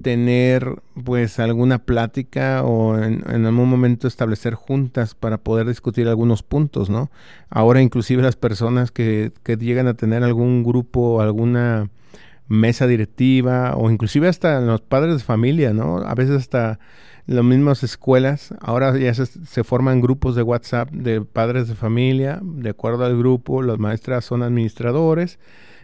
tener 0.02 0.82
pues 1.04 1.40
alguna 1.40 1.80
plática 1.80 2.64
o 2.64 2.98
en, 2.98 3.46
algún 3.46 3.70
momento 3.70 4.08
establecer 4.08 4.54
juntas 4.56 5.14
para 5.14 5.38
poder 5.38 5.68
discutir 5.68 6.08
algunos 6.08 6.42
puntos, 6.42 6.90
¿no? 6.90 7.12
Ahora 7.50 7.82
inclusive 7.82 8.24
las 8.24 8.38
personas 8.38 8.92
que, 8.92 9.32
que 9.44 9.58
llegan 9.58 9.88
a 9.88 9.96
tener 9.96 10.24
algún 10.24 10.64
grupo, 10.64 11.22
alguna 11.22 11.90
mesa 12.48 12.88
directiva 12.88 13.76
o 13.76 13.90
inclusive 13.90 14.28
hasta 14.28 14.62
los 14.62 14.82
padres 14.82 15.16
de 15.16 15.24
familia, 15.24 15.74
¿no? 15.74 15.98
A 15.98 16.16
veces 16.16 16.38
hasta 16.38 16.80
las 17.26 17.44
mismas 17.44 17.84
escuelas, 17.84 18.54
ahora 18.60 18.98
ya 18.98 19.14
se, 19.14 19.64
forman 19.64 20.02
grupos 20.02 20.36
de 20.36 20.44
WhatsApp 20.44 20.90
de 20.92 21.22
padres 21.22 21.68
de 21.68 21.76
familia, 21.76 22.40
de 22.42 22.70
acuerdo 22.70 23.06
al 23.06 23.18
grupo, 23.18 23.62
las 23.62 23.80
maestras 23.80 24.26
son 24.26 24.44
administradores 24.44 25.40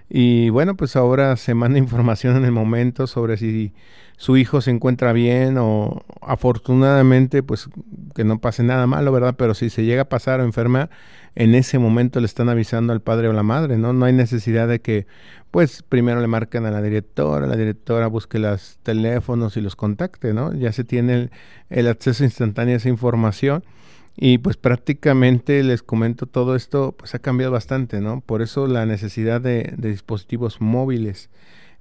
y 0.10 0.50
bueno, 0.50 0.76
pues 0.76 0.96
ahora 0.96 1.36
se 1.38 1.54
manda 1.54 1.78
información 1.80 2.36
en 2.36 2.46
el 2.46 2.52
momento 2.52 3.08
sobre 3.08 3.38
si 3.38 3.74
su 4.18 4.36
hijo 4.36 4.60
se 4.60 4.72
encuentra 4.72 5.14
bien 5.14 5.58
o 5.58 6.04
afortunadamente 6.22 7.42
pues 7.42 7.70
que 8.16 8.26
no 8.26 8.40
pase 8.40 8.64
nada 8.64 8.86
malo, 8.88 9.12
¿verdad? 9.12 9.36
Pero 9.38 9.54
si 9.54 9.70
se 9.70 9.86
llega 9.86 10.04
a 10.04 10.10
pasar 10.10 10.42
o 10.42 10.44
enferma, 10.44 10.90
en 11.36 11.56
ese 11.56 11.80
momento 11.80 12.20
le 12.20 12.26
están 12.26 12.50
avisando 12.50 12.92
al 12.92 13.02
padre 13.02 13.30
o 13.30 13.34
la 13.34 13.44
madre, 13.44 13.78
¿no? 13.78 13.94
No 13.94 14.06
hay 14.06 14.14
necesidad 14.14 14.68
de 14.68 14.82
que 14.82 15.08
pues 15.52 15.84
primero 15.84 16.20
le 16.20 16.28
marquen 16.28 16.66
a 16.66 16.72
la 16.72 16.82
directora, 16.82 17.48
la 17.48 17.56
directora 17.56 18.08
busque 18.08 18.40
los 18.40 18.78
teléfonos 18.84 19.56
y 19.56 19.62
los 19.62 19.76
contacte, 19.76 20.34
¿no? 20.34 20.54
Ya 20.54 20.74
se 20.74 20.84
tiene 20.84 21.14
el, 21.14 21.32
el 21.70 21.88
acceso 21.88 22.24
instantáneo 22.24 22.74
a 22.74 22.78
esa 22.78 22.90
información 22.90 23.64
y 24.22 24.40
pues 24.40 24.58
prácticamente 24.58 25.64
les 25.64 25.82
comento 25.82 26.26
todo 26.26 26.58
esto, 26.58 26.94
pues 26.98 27.16
ha 27.16 27.20
cambiado 27.20 27.54
bastante, 27.54 28.02
¿no? 28.02 28.20
Por 28.20 28.42
eso 28.42 28.68
la 28.68 28.86
necesidad 28.86 29.40
de, 29.40 29.74
dispositivos 29.78 30.60
móviles. 30.60 31.30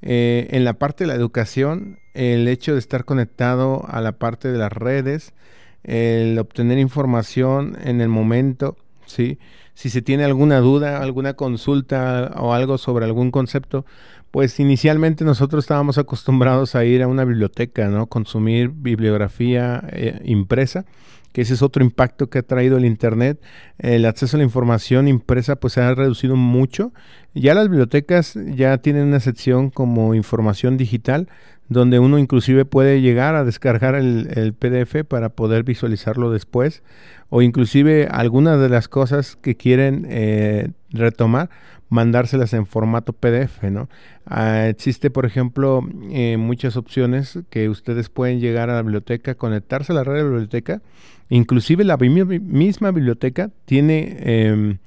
Eh, 0.03 0.47
en 0.53 0.65
la 0.65 0.75
parte 0.75 1.03
de 1.03 1.09
la 1.09 1.17
educación, 1.17 1.99
el 2.15 2.47
hecho 2.47 2.75
de 2.75 2.79
estar 2.79 3.05
conectado 3.05 3.85
a 3.89 4.01
la 4.01 4.13
parte 4.13 4.53
de 4.53 4.59
las 4.59 4.73
redes, 4.73 5.35
el 5.83 6.39
obtener 6.39 6.79
información 6.79 7.77
en 7.83 8.01
el 8.01 8.09
momento, 8.09 8.77
¿sí? 9.05 9.41
Si 9.75 9.91
se 9.91 10.01
tiene 10.01 10.25
alguna 10.25 10.61
duda, 10.61 11.03
alguna 11.03 11.35
consulta 11.35 12.33
o 12.37 12.53
algo 12.53 12.79
sobre 12.79 13.05
algún 13.05 13.33
concepto, 13.33 13.85
pues 14.31 14.61
inicialmente 14.61 15.25
nosotros 15.25 15.65
estábamos 15.65 15.99
acostumbrados 15.99 16.77
a 16.77 16.85
ir 16.85 17.03
a 17.03 17.09
una 17.09 17.25
biblioteca, 17.25 17.89
¿no? 17.89 18.07
Consumir 18.07 18.69
bibliografía 18.69 19.83
eh, 19.91 20.21
impresa 20.25 20.85
que 21.33 21.43
ese 21.43 21.55
es 21.55 21.63
otro 21.63 21.85
impacto 21.85 22.29
que 22.29 22.39
ha 22.39 22.43
traído 22.43 22.77
el 22.77 22.85
Internet. 22.85 23.41
El 23.79 24.07
acceso 24.07 24.37
a 24.37 24.39
la 24.39 24.45
información 24.45 25.09
impresa 25.09 25.57
pues 25.57 25.75
se 25.75 25.81
ha 25.81 25.95
reducido 25.95 26.37
mucho. 26.37 26.93
Ya 27.35 27.55
las 27.55 27.69
bibliotecas 27.69 28.39
ya 28.55 28.79
tienen 28.79 29.09
una 29.09 29.21
sección 29.21 29.71
como 29.71 30.15
información 30.15 30.77
digital 30.77 31.29
donde 31.69 31.99
uno 31.99 32.19
inclusive 32.19 32.65
puede 32.65 33.01
llegar 33.01 33.35
a 33.35 33.45
descargar 33.45 33.95
el, 33.95 34.55
PDF 34.59 35.05
para 35.07 35.29
poder 35.29 35.65
visualizarlo 35.65 36.31
después 36.31 36.83
o 37.29 37.43
inclusive 37.43 38.09
algunas 38.11 38.59
de 38.59 38.71
las 38.71 38.89
cosas 38.89 39.37
que 39.37 39.55
quieren 39.55 40.07
eh, 40.09 40.71
retomar 40.91 41.51
mandárselas 41.91 42.53
en 42.53 42.67
formato 42.67 43.13
PDF, 43.15 43.65
¿no? 43.65 43.89
Ah, 44.27 44.67
existe, 44.69 45.11
por 45.11 45.25
ejemplo, 45.25 45.81
eh, 46.11 46.37
muchas 46.37 46.77
opciones 46.77 47.39
que 47.49 47.69
ustedes 47.69 48.11
pueden 48.11 48.41
llegar 48.41 48.69
a 48.69 48.75
la 48.75 48.83
biblioteca, 48.83 49.35
conectarse 49.35 49.93
a 49.93 49.95
la 49.95 50.05
red 50.05 50.17
de 50.17 50.23
la 50.23 50.29
biblioteca 50.29 50.83
Inclusive 51.31 51.85
la 51.85 51.97
misma 51.97 52.91
biblioteca 52.91 53.51
tiene, 53.65 54.17
em, 54.21 54.79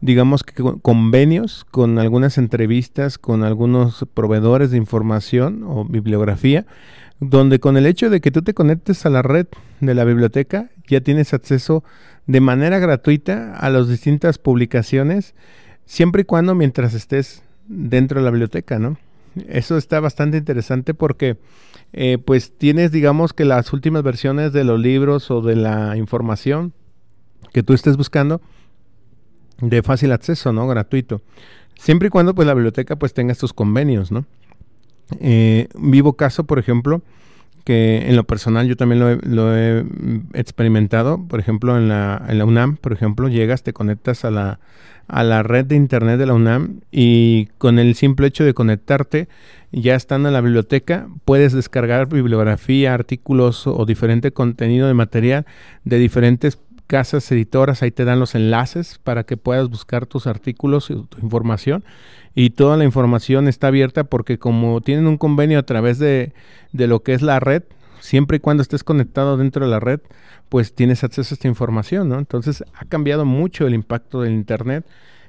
digamos 0.00 0.44
que 0.44 0.62
convenios 0.82 1.64
con 1.70 1.98
algunas 1.98 2.38
entrevistas, 2.38 3.18
con 3.18 3.44
algunos 3.44 4.04
proveedores 4.12 4.70
de 4.70 4.76
información 4.76 5.62
o 5.64 5.84
bibliografía, 5.84 6.66
donde 7.18 7.60
con 7.60 7.76
el 7.76 7.86
hecho 7.86 8.10
de 8.10 8.20
que 8.20 8.30
tú 8.30 8.42
te 8.42 8.52
conectes 8.52 9.06
a 9.06 9.10
la 9.10 9.22
red 9.22 9.46
de 9.80 9.94
la 9.94 10.04
biblioteca, 10.04 10.70
ya 10.86 11.00
tienes 11.00 11.32
acceso 11.32 11.82
de 12.26 12.40
manera 12.40 12.78
gratuita 12.78 13.56
a 13.56 13.70
las 13.70 13.88
distintas 13.88 14.38
publicaciones, 14.38 15.34
siempre 15.86 16.22
y 16.22 16.24
cuando 16.24 16.54
mientras 16.54 16.92
estés 16.92 17.42
dentro 17.68 18.20
de 18.20 18.24
la 18.24 18.30
biblioteca, 18.30 18.78
¿no? 18.78 18.98
Eso 19.48 19.76
está 19.76 20.00
bastante 20.00 20.38
interesante 20.38 20.94
porque 20.94 21.36
eh, 21.92 22.18
pues 22.18 22.52
tienes 22.56 22.92
digamos 22.92 23.32
que 23.32 23.44
las 23.44 23.72
últimas 23.72 24.02
versiones 24.02 24.52
de 24.52 24.64
los 24.64 24.80
libros 24.80 25.30
o 25.30 25.40
de 25.40 25.56
la 25.56 25.96
información 25.96 26.72
que 27.52 27.62
tú 27.62 27.72
estés 27.72 27.96
buscando 27.96 28.40
de 29.60 29.82
fácil 29.82 30.12
acceso, 30.12 30.52
¿no? 30.52 30.66
Gratuito. 30.66 31.22
Siempre 31.78 32.08
y 32.08 32.10
cuando 32.10 32.34
pues 32.34 32.46
la 32.46 32.54
biblioteca 32.54 32.96
pues 32.96 33.14
tenga 33.14 33.32
estos 33.32 33.52
convenios, 33.52 34.10
¿no? 34.12 34.26
Eh, 35.20 35.68
vivo 35.78 36.14
caso, 36.14 36.44
por 36.44 36.58
ejemplo, 36.58 37.02
que 37.66 38.08
en 38.08 38.14
lo 38.14 38.22
personal 38.22 38.68
yo 38.68 38.76
también 38.76 39.00
lo 39.00 39.56
he, 39.56 39.84
experimentado, 40.34 41.26
por 41.26 41.40
ejemplo, 41.40 41.76
en 41.76 41.88
la, 41.88 42.24
en 42.28 42.38
la 42.38 42.44
UNAM, 42.44 42.76
por 42.76 42.92
ejemplo, 42.92 43.28
llegas, 43.28 43.64
te 43.64 43.72
conectas 43.72 44.24
a 44.24 44.30
la, 44.30 44.60
a 45.08 45.24
la 45.24 45.42
red 45.42 45.64
de 45.64 45.74
internet 45.74 46.16
de 46.16 46.26
la 46.26 46.34
UNAM 46.34 46.82
y 46.92 47.46
con 47.58 47.80
el 47.80 47.96
simple 47.96 48.28
hecho 48.28 48.44
de 48.44 48.54
conectarte, 48.54 49.26
ya 49.72 49.96
estando 49.96 50.28
en 50.28 50.34
la 50.34 50.42
biblioteca, 50.42 51.08
puedes 51.24 51.54
descargar 51.54 52.06
bibliografía, 52.06 52.94
artículos 52.94 53.66
o 53.66 53.84
diferente 53.84 54.30
contenido 54.30 54.86
de 54.86 54.94
material 54.94 55.44
de 55.82 55.98
diferentes 55.98 56.60
casas 56.86 57.30
editoras, 57.32 57.82
ahí 57.82 57.90
te 57.90 58.04
dan 58.04 58.20
los 58.20 58.34
enlaces 58.34 58.98
para 59.02 59.24
que 59.24 59.36
puedas 59.36 59.68
buscar 59.68 60.06
tus 60.06 60.26
artículos 60.26 60.90
y 60.90 60.94
tu 60.94 61.18
información. 61.20 61.84
Y 62.34 62.50
toda 62.50 62.76
la 62.76 62.84
información 62.84 63.48
está 63.48 63.68
abierta 63.68 64.04
porque 64.04 64.38
como 64.38 64.80
tienen 64.80 65.06
un 65.06 65.18
convenio 65.18 65.58
a 65.58 65.64
través 65.64 65.98
de, 65.98 66.32
de 66.72 66.86
lo 66.86 67.02
que 67.02 67.14
es 67.14 67.22
la 67.22 67.40
red, 67.40 67.62
siempre 68.00 68.36
y 68.36 68.40
cuando 68.40 68.62
estés 68.62 68.84
conectado 68.84 69.36
dentro 69.36 69.64
de 69.64 69.70
la 69.70 69.80
red, 69.80 70.00
pues 70.48 70.74
tienes 70.74 71.02
acceso 71.02 71.34
a 71.34 71.36
esta 71.36 71.48
información, 71.48 72.08
¿no? 72.08 72.18
Entonces 72.18 72.64
ha 72.74 72.84
cambiado 72.84 73.24
mucho 73.24 73.66
el 73.66 73.74
impacto 73.74 74.22
del 74.22 74.32
Internet. 74.32 74.86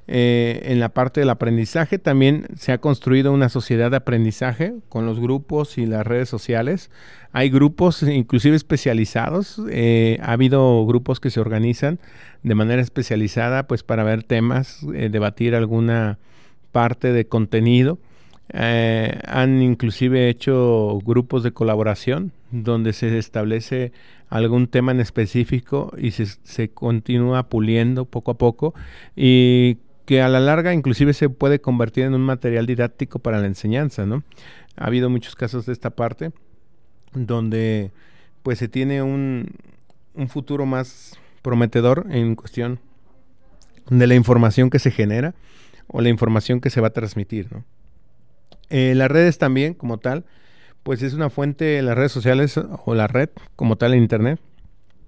Eh, 0.09 0.61
en 0.63 0.79
la 0.79 0.89
parte 0.89 1.19
del 1.19 1.29
aprendizaje 1.29 1.99
también 1.99 2.47
se 2.55 2.71
ha 2.71 2.77
construido 2.77 3.33
una 3.33 3.49
sociedad 3.49 3.91
de 3.91 3.97
aprendizaje 3.97 4.73
con 4.87 5.05
los 5.05 5.19
grupos 5.19 5.77
y 5.77 5.85
las 5.85 6.07
redes 6.07 6.29
sociales. 6.29 6.89
Hay 7.33 7.49
grupos 7.49 8.03
inclusive 8.03 8.55
especializados. 8.55 9.61
Eh, 9.69 10.17
ha 10.21 10.31
habido 10.31 10.85
grupos 10.85 11.19
que 11.19 11.29
se 11.29 11.41
organizan 11.41 11.99
de 12.43 12.55
manera 12.55 12.81
especializada 12.81 13.67
pues 13.67 13.83
para 13.83 14.03
ver 14.03 14.23
temas, 14.23 14.81
eh, 14.95 15.09
debatir 15.09 15.55
alguna 15.55 16.19
parte 16.71 17.11
de 17.11 17.27
contenido. 17.27 17.99
han 18.49 19.61
inclusive 19.61 20.29
hecho 20.29 20.99
grupos 21.03 21.43
de 21.43 21.51
colaboración 21.51 22.31
donde 22.51 22.93
se 22.93 23.17
establece 23.17 23.91
algún 24.29 24.67
tema 24.67 24.93
en 24.93 25.01
específico 25.01 25.91
y 25.97 26.11
se, 26.11 26.25
se 26.25 26.69
continúa 26.69 27.49
puliendo 27.49 28.05
poco 28.05 28.31
a 28.31 28.37
poco 28.37 28.73
y 29.17 29.77
que 30.07 30.21
a 30.21 30.29
la 30.29 30.39
larga 30.39 30.73
inclusive 30.73 31.11
se 31.11 31.27
puede 31.27 31.59
convertir 31.59 32.05
en 32.05 32.13
un 32.13 32.21
material 32.21 32.65
didáctico 32.65 33.19
para 33.19 33.39
la 33.39 33.45
enseñanza, 33.45 34.05
¿no? 34.05 34.23
Ha 34.77 34.85
habido 34.85 35.09
muchos 35.09 35.35
casos 35.35 35.65
de 35.65 35.73
esta 35.73 35.89
parte 35.89 36.31
donde 37.13 37.91
pues 38.41 38.57
se 38.57 38.69
tiene 38.69 39.01
un, 39.01 39.51
un 40.13 40.29
futuro 40.29 40.65
más 40.65 41.19
prometedor 41.41 42.05
en 42.09 42.35
cuestión 42.35 42.79
de 43.89 44.07
la 44.07 44.15
información 44.15 44.69
que 44.69 44.79
se 44.79 44.91
genera 44.91 45.35
o 45.87 45.99
la 45.99 46.07
información 46.07 46.61
que 46.61 46.69
se 46.69 46.79
va 46.79 46.87
a 46.87 46.93
transmitir, 46.93 47.51
¿no? 47.51 47.65
Eh, 48.69 48.93
las 48.95 49.11
redes 49.11 49.37
también, 49.37 49.73
como 49.73 49.97
tal, 49.97 50.23
pues 50.83 51.01
es 51.01 51.15
una 51.15 51.29
fuente, 51.29 51.81
las 51.81 51.97
redes 51.97 52.13
sociales 52.13 52.57
o 52.57 52.95
la 52.95 53.07
red, 53.07 53.29
como 53.57 53.75
tal 53.75 53.93
en 53.93 54.03
Internet, 54.03 54.39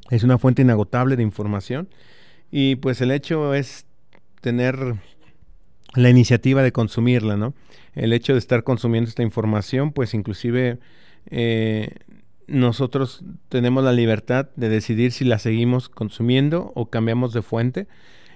es 0.10 0.24
una 0.24 0.38
fuente 0.38 0.62
inagotable 0.62 1.16
de 1.16 1.24
información 1.24 1.88
y 2.52 2.76
pues 2.76 3.00
el 3.00 3.12
hecho 3.12 3.54
es 3.54 3.86
tener 4.42 4.96
la 5.94 6.10
iniciativa 6.10 6.64
de 6.64 6.72
consumirla, 6.72 7.38
¿no? 7.38 7.54
El 7.94 8.14
hecho 8.14 8.34
de 8.34 8.40
estar 8.40 8.64
consumiendo 8.64 9.10
esta 9.10 9.24
información, 9.24 9.92
pues 9.92 10.14
inclusive 10.14 10.78
eh, 11.28 11.90
nosotros 12.48 13.24
tenemos 13.50 13.84
la 13.84 13.94
libertad 13.94 14.50
de 14.56 14.70
decidir 14.70 15.12
si 15.12 15.26
la 15.26 15.40
seguimos 15.40 15.90
consumiendo 15.90 16.72
o 16.76 16.90
cambiamos 16.90 17.34
de 17.34 17.42
fuente 17.42 17.88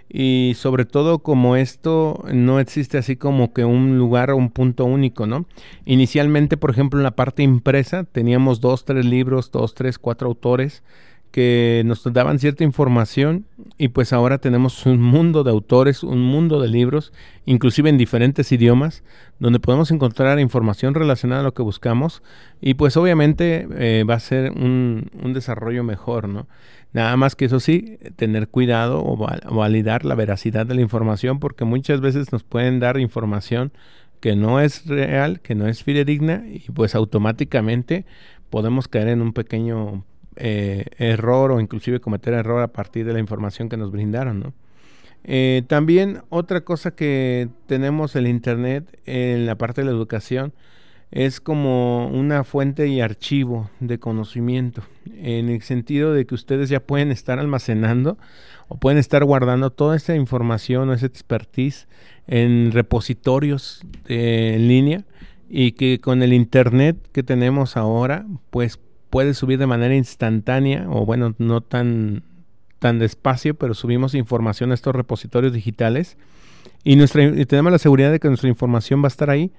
y 0.09 0.53
sobre 0.55 0.85
todo 0.85 1.19
como 1.19 1.55
esto 1.55 2.23
no 2.31 2.59
existe 2.59 2.97
así 2.97 3.15
como 3.15 3.53
que 3.53 3.65
un 3.65 3.97
lugar 3.97 4.29
o 4.31 4.37
un 4.37 4.51
punto 4.51 4.85
único, 4.85 5.25
¿no? 5.25 5.47
Inicialmente, 5.85 6.57
por 6.57 6.69
ejemplo, 6.69 6.99
en 6.99 7.03
la 7.03 7.15
parte 7.15 7.41
impresa 7.41 8.03
teníamos 8.03 8.61
dos, 8.61 8.85
tres 8.85 9.05
libros, 9.05 9.51
dos, 9.51 9.73
tres, 9.73 9.97
cuatro 9.97 10.27
autores 10.27 10.83
que 11.33 11.81
nos 11.83 12.03
daban 12.13 12.37
cierta 12.37 12.63
información 12.63 13.47
y 13.79 13.87
pues 13.87 14.13
ahora 14.13 14.37
tenemos 14.37 14.85
un 14.85 15.01
mundo 15.01 15.43
de 15.43 15.49
autores, 15.49 16.03
un 16.03 16.21
mundo 16.21 16.61
de 16.61 16.67
libros, 16.67 17.11
inclusive 17.47 17.89
en 17.89 17.97
diferentes 17.97 18.51
idiomas, 18.51 19.03
donde 19.39 19.59
podemos 19.59 19.89
encontrar 19.89 20.39
información 20.39 20.93
relacionada 20.93 21.41
a 21.41 21.43
lo 21.43 21.55
que 21.55 21.63
buscamos 21.63 22.21
y 22.61 22.75
pues 22.75 22.97
obviamente 22.97 23.67
eh, 23.77 24.03
va 24.03 24.13
a 24.13 24.19
ser 24.19 24.51
un, 24.51 25.09
un, 25.23 25.33
desarrollo 25.33 25.83
mejor, 25.83 26.29
¿no? 26.29 26.47
Nada 26.91 27.17
más 27.17 27.35
que 27.35 27.45
eso 27.45 27.59
sí, 27.59 27.97
tener 28.15 28.47
cuidado 28.47 29.03
o 29.03 29.17
validar 29.17 30.05
la 30.05 30.13
veracidad 30.13 30.67
de 30.67 30.75
la 30.75 30.81
información 30.81 31.39
porque 31.39 31.65
muchas 31.65 31.99
veces 31.99 32.31
nos 32.31 32.43
pueden 32.43 32.79
dar 32.79 32.99
información 32.99 33.73
que 34.19 34.35
no 34.35 34.59
es 34.59 34.85
real, 34.85 35.39
que 35.39 35.55
no 35.55 35.67
es 35.67 35.81
fidedigna 35.81 36.43
y 36.47 36.59
pues 36.71 36.93
automáticamente 36.93 38.05
podemos 38.51 38.87
caer 38.87 39.07
en 39.07 39.23
un 39.23 39.33
pequeño 39.33 40.03
eh, 40.35 40.85
error 40.97 41.51
o 41.51 41.59
inclusive 41.59 41.99
cometer 41.99 42.33
error 42.33 42.61
a 42.61 42.67
partir 42.67 43.05
de 43.05 43.13
la 43.13 43.19
información 43.19 43.69
que 43.69 43.77
nos 43.77 43.91
brindaron. 43.91 44.53
Eh, 45.23 45.63
también 45.67 46.21
otra 46.29 46.61
cosa 46.61 46.91
que 46.91 47.49
tenemos 47.65 48.15
el 48.15 48.27
Internet 48.27 48.99
en 49.05 49.45
la 49.45 49.57
parte 49.57 49.81
de 49.81 49.85
la 49.85 49.91
educación 49.91 50.53
es 51.11 51.39
como 51.39 52.07
una 52.07 52.43
fuente 52.43 52.87
y 52.87 52.99
archivo 52.99 53.69
de 53.79 53.99
conocimiento, 53.99 54.81
en 55.15 55.49
el 55.49 55.61
sentido 55.61 56.11
de 56.11 56.25
que 56.25 56.33
ustedes 56.33 56.69
ya 56.69 56.79
pueden 56.79 57.11
estar 57.11 57.37
almacenando 57.37 58.17
o 58.67 58.77
pueden 58.77 58.97
estar 58.97 59.23
guardando 59.23 59.69
toda 59.69 59.95
esta 59.95 60.15
información 60.15 60.89
o 60.89 60.93
esa 60.93 61.05
expertise 61.05 61.87
en 62.25 62.71
repositorios 62.71 63.85
en 64.07 64.67
línea 64.67 65.05
y 65.49 65.73
que 65.73 65.99
con 65.99 66.23
el 66.23 66.33
Internet 66.33 66.97
que 67.11 67.21
tenemos 67.21 67.77
ahora, 67.77 68.25
pues 68.49 68.79
puede 69.13 69.35
subir 69.35 69.59
de 69.59 69.67
manera 69.67 69.93
instantánea 69.93 70.87
o 70.89 71.05
bueno, 71.05 71.35
no 71.37 71.61
tan, 71.61 72.23
tan 72.79 72.97
despacio, 72.97 73.53
pero 73.53 73.75
subimos 73.75 74.15
información 74.15 74.71
a 74.71 74.73
estos 74.73 74.95
repositorios 74.95 75.53
digitales 75.53 76.17
y, 76.83 76.97
tenemos 77.45 77.71
la 77.71 77.77
seguridad 77.77 78.11
de 78.11 78.19
que 78.19 78.27
nuestra 78.27 78.49
información 78.49 79.03
va 79.03 79.05
a 79.05 79.09
estar 79.09 79.29
ahí 79.29 79.51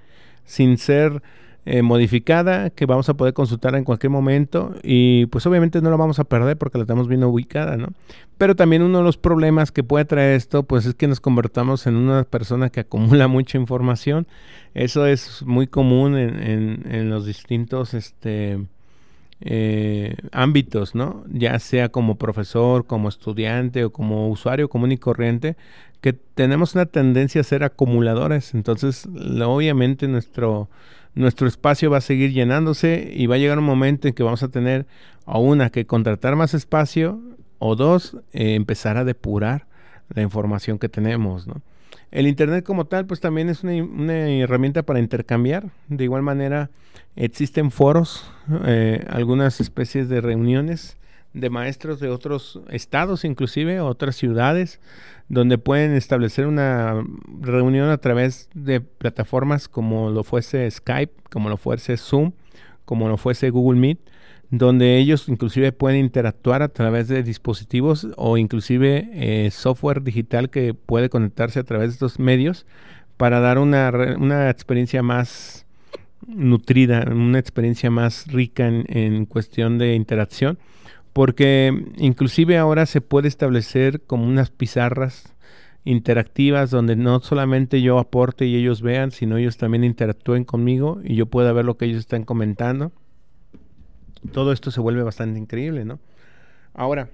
sin 0.43 0.77
ser 0.77 1.23
eh, 1.65 1.83
modificada, 1.83 2.69
que 2.69 2.85
vamos 2.85 3.07
a 3.07 3.13
poder 3.13 3.33
consultar 3.33 3.75
en 3.75 3.85
cualquier 3.85 4.09
momento 4.09 4.75
y 4.83 5.27
pues 5.27 5.45
obviamente 5.45 5.81
no 5.81 5.89
la 5.89 5.95
vamos 5.95 6.19
a 6.19 6.25
perder 6.25 6.57
porque 6.57 6.77
la 6.77 6.81
estamos 6.81 7.07
bien 7.07 7.23
ubicada, 7.23 7.77
¿no? 7.77 7.93
Pero 8.37 8.57
también 8.57 8.81
uno 8.81 8.97
de 8.97 9.03
los 9.05 9.15
problemas 9.15 9.71
que 9.71 9.85
puede 9.85 10.03
traer 10.03 10.35
esto 10.35 10.63
pues 10.63 10.85
es 10.85 10.95
que 10.95 11.07
nos 11.07 11.21
convertamos 11.21 11.87
en 11.87 11.95
una 11.95 12.25
persona 12.25 12.69
que 12.71 12.81
acumula 12.81 13.27
mucha 13.29 13.57
información. 13.57 14.27
Eso 14.73 15.05
es 15.05 15.43
muy 15.45 15.67
común 15.67 16.17
en, 16.17 16.43
en, 16.43 16.93
en 16.93 17.09
los 17.09 17.25
distintos, 17.25 17.93
este, 17.93 18.59
eh, 19.41 20.15
ámbitos, 20.31 20.95
¿no? 20.95 21.23
Ya 21.31 21.59
sea 21.59 21.89
como 21.89 22.15
profesor, 22.15 22.85
como 22.85 23.09
estudiante 23.09 23.83
o 23.83 23.91
como 23.91 24.29
usuario 24.29 24.69
común 24.69 24.91
y 24.91 24.97
corriente, 24.97 25.57
que 26.01 26.13
tenemos 26.13 26.75
una 26.75 26.85
tendencia 26.85 27.41
a 27.41 27.43
ser 27.43 27.63
acumuladores. 27.63 28.53
Entonces, 28.53 29.07
obviamente 29.43 30.07
nuestro, 30.07 30.69
nuestro 31.15 31.47
espacio 31.47 31.89
va 31.89 31.97
a 31.97 32.01
seguir 32.01 32.31
llenándose 32.31 33.11
y 33.13 33.27
va 33.27 33.35
a 33.35 33.39
llegar 33.39 33.59
un 33.59 33.65
momento 33.65 34.07
en 34.07 34.13
que 34.13 34.23
vamos 34.23 34.43
a 34.43 34.49
tener 34.49 34.85
a 35.25 35.39
una 35.39 35.69
que 35.69 35.85
contratar 35.85 36.35
más 36.35 36.53
espacio 36.53 37.19
o 37.59 37.75
dos, 37.75 38.17
eh, 38.33 38.55
empezar 38.55 38.97
a 38.97 39.03
depurar 39.03 39.65
la 40.13 40.21
información 40.21 40.77
que 40.77 40.89
tenemos, 40.89 41.47
¿no? 41.47 41.61
El 42.11 42.27
Internet 42.27 42.63
como 42.63 42.85
tal, 42.85 43.05
pues 43.05 43.19
también 43.19 43.49
es 43.49 43.63
una, 43.63 44.29
herramienta 44.29 44.83
para 44.83 44.99
intercambiar. 44.99 45.69
De 45.87 46.03
igual 46.03 46.21
manera, 46.21 46.69
existen 47.15 47.71
foros, 47.71 48.31
eh, 48.65 49.05
algunas 49.09 49.59
especies 49.59 50.09
de 50.09 50.21
reuniones 50.21 50.97
de 51.33 51.49
maestros 51.49 51.99
de 51.99 52.07
otros 52.07 52.61
estados, 52.69 53.25
inclusive 53.25 53.81
otras 53.81 54.15
ciudades, 54.15 54.79
donde 55.27 55.57
pueden 55.57 55.93
establecer 55.93 56.47
una 56.47 57.03
reunión 57.41 57.89
a 57.89 57.97
través 57.97 58.49
de 58.53 58.79
plataformas 58.79 59.67
como 59.67 60.09
lo 60.11 60.23
fuese 60.23 60.71
Skype, 60.71 61.13
como 61.29 61.49
lo 61.49 61.57
fuese 61.57 61.97
Zoom, 61.97 62.31
como 62.85 63.09
lo 63.09 63.17
fuese 63.17 63.49
Google 63.49 63.79
Meet 63.79 63.99
donde 64.49 64.97
ellos 64.97 65.27
inclusive 65.27 65.71
pueden 65.71 65.99
interactuar 65.99 66.61
a 66.61 66.69
través 66.69 67.07
de 67.07 67.23
dispositivos 67.23 68.07
o 68.17 68.37
inclusive 68.37 69.09
eh, 69.13 69.51
software 69.51 70.03
digital 70.03 70.49
que 70.49 70.73
puede 70.73 71.09
conectarse 71.09 71.59
a 71.59 71.63
través 71.63 71.89
de 71.89 71.93
estos 71.93 72.19
medios 72.19 72.65
para 73.17 73.39
dar 73.39 73.59
una, 73.59 73.91
una 74.17 74.49
experiencia 74.49 75.01
más 75.01 75.65
nutrida, 76.27 77.05
una 77.11 77.39
experiencia 77.39 77.89
más 77.91 78.27
rica 78.27 78.67
en, 78.67 78.85
en, 78.89 79.25
cuestión 79.25 79.77
de 79.77 79.95
interacción, 79.95 80.57
porque 81.13 81.85
inclusive 81.97 82.57
ahora 82.57 82.85
se 82.85 83.01
puede 83.01 83.27
establecer 83.27 84.01
como 84.01 84.25
unas 84.25 84.49
pizarras 84.49 85.35
interactivas 85.85 86.71
donde 86.71 86.95
no 86.95 87.19
solamente 87.21 87.81
yo 87.81 87.99
aporte 87.99 88.47
y 88.47 88.55
ellos 88.55 88.81
vean, 88.81 89.11
sino 89.11 89.37
ellos 89.37 89.57
también 89.57 89.83
interactúen 89.83 90.43
conmigo 90.43 90.99
y 91.03 91.15
yo 91.15 91.27
pueda 91.27 91.53
ver 91.53 91.65
lo 91.65 91.77
que 91.77 91.85
ellos 91.85 91.99
están 91.99 92.23
comentando 92.23 92.91
todo 94.31 94.51
esto 94.51 94.71
se 94.71 94.81
vuelve 94.81 95.03
bastante 95.03 95.39
increíble, 95.39 95.85
¿no? 95.85 95.99
Ahora, 96.73 97.09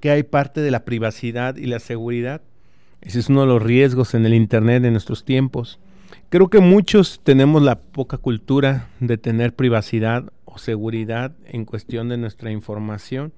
¿qué 0.00 0.10
hay 0.10 0.22
parte 0.22 0.60
de 0.60 0.70
la 0.70 0.84
privacidad 0.84 1.56
y 1.56 1.66
la 1.66 1.78
seguridad? 1.78 2.42
Ese 3.00 3.18
es 3.20 3.28
uno 3.28 3.42
de 3.42 3.46
los 3.46 3.62
riesgos 3.62 4.14
en 4.14 4.26
el 4.26 4.34
Internet 4.34 4.84
en 4.84 4.92
nuestros 4.92 5.24
tiempos. 5.24 5.78
Creo 6.28 6.48
que 6.48 6.60
muchos 6.60 7.20
tenemos 7.22 7.62
la 7.62 7.80
poca 7.80 8.18
cultura 8.18 8.88
de 9.00 9.18
tener 9.18 9.54
privacidad 9.54 10.32
o 10.44 10.58
seguridad 10.58 11.32
en 11.46 11.64
cuestión 11.64 12.08
de 12.08 12.16
nuestra 12.16 12.50
información. 12.50 13.32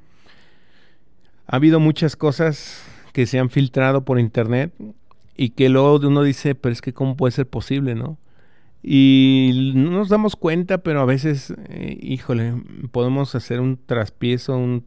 Ha 1.47 1.57
habido 1.57 1.81
muchas 1.81 2.17
cosas 2.17 2.83
que 3.13 3.27
se 3.27 3.39
han 3.39 3.51
filtrado 3.51 4.05
por 4.05 4.19
Internet 4.19 4.73
y 5.37 5.51
que 5.51 5.69
luego 5.69 5.97
uno 6.07 6.23
dice, 6.23 6.55
pero 6.55 6.73
es 6.73 6.81
que 6.81 6.93
cómo 6.93 7.17
puede 7.17 7.33
ser 7.33 7.47
posible, 7.47 7.95
¿no? 7.95 8.19
Y 8.83 9.73
no 9.77 9.91
nos 9.91 10.09
damos 10.09 10.35
cuenta, 10.35 10.79
pero 10.79 11.01
a 11.01 11.05
veces, 11.05 11.55
eh, 11.69 11.97
híjole, 12.01 12.55
podemos 12.91 13.35
hacer 13.37 13.61
un 13.61 13.79
traspiezo, 13.87 14.57
un, 14.57 14.85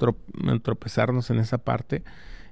tropezarnos 0.61 1.29
en 1.29 1.39
esa 1.39 1.59
parte. 1.59 2.03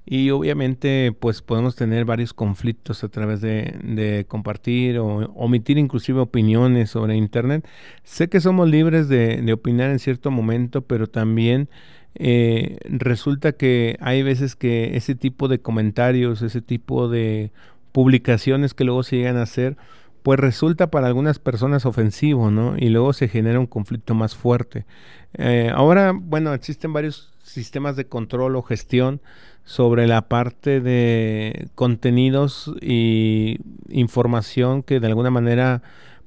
Y 0.06 0.32
obviamente, 0.32 1.14
pues 1.18 1.42
podemos 1.42 1.76
tener 1.76 2.06
varios 2.06 2.34
conflictos 2.34 3.04
a 3.04 3.10
través 3.10 3.42
de, 3.42 4.26
compartir 4.28 5.00
o 5.00 5.32
omitir 5.36 5.78
inclusive 5.78 6.20
opiniones 6.20 6.92
sobre 6.92 7.16
Internet. 7.16 7.68
Sé 8.04 8.30
que 8.30 8.40
somos 8.40 8.70
libres 8.70 9.10
de, 9.10 9.52
opinar 9.54 9.92
en 9.92 10.00
cierto 10.00 10.32
momento, 10.32 10.82
pero 10.84 11.08
también 11.08 11.70
eh, 12.16 12.78
resulta 12.86 13.54
que 13.54 13.98
hay 14.00 14.24
veces 14.24 14.56
que 14.56 14.96
ese 14.96 15.16
tipo 15.16 15.48
de 15.48 15.60
comentarios, 15.60 16.42
ese 16.42 16.62
tipo 16.62 17.10
de 17.10 17.52
publicaciones 17.92 18.74
que 18.74 18.84
luego 18.84 19.04
se 19.04 19.18
llegan 19.18 19.38
a 19.38 19.44
hacer, 19.44 19.78
pues 20.24 20.40
resulta 20.40 20.88
para 20.88 21.08
algunas 21.08 21.38
personas 21.38 21.86
ofensivo, 21.86 22.50
¿no? 22.50 22.76
Y 22.78 22.90
luego 22.90 23.12
se 23.14 23.28
genera 23.28 23.60
un 23.60 23.68
conflicto 23.68 24.16
más 24.16 24.36
fuerte. 24.36 24.86
Eh, 25.34 25.70
ahora, 25.74 26.14
bueno, 26.16 26.54
existen 26.54 26.94
varios 26.94 27.34
sistemas 27.44 27.98
de 27.98 28.06
control 28.06 28.56
o 28.56 28.64
gestión 28.64 29.22
sobre 29.66 30.08
la 30.08 30.28
parte 30.30 30.80
de 30.80 31.68
contenidos 31.76 32.74
y 32.82 33.60
información 33.90 34.82
que 34.82 35.02
de 35.02 35.08
alguna 35.08 35.30
manera 35.30 35.82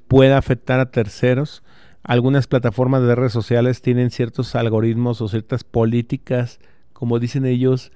pueda 0.08 0.36
afectar 0.36 0.78
a 0.78 0.90
terceros. 0.90 1.62
Algunas 2.02 2.46
plataformas 2.46 3.02
de 3.02 3.14
redes 3.14 3.32
sociales 3.32 3.80
tienen 3.80 4.10
ciertos 4.10 4.54
algoritmos 4.54 5.20
o 5.22 5.28
ciertas 5.28 5.64
políticas, 5.64 6.60
como 6.92 7.18
dicen 7.18 7.46
ellos, 7.46 7.92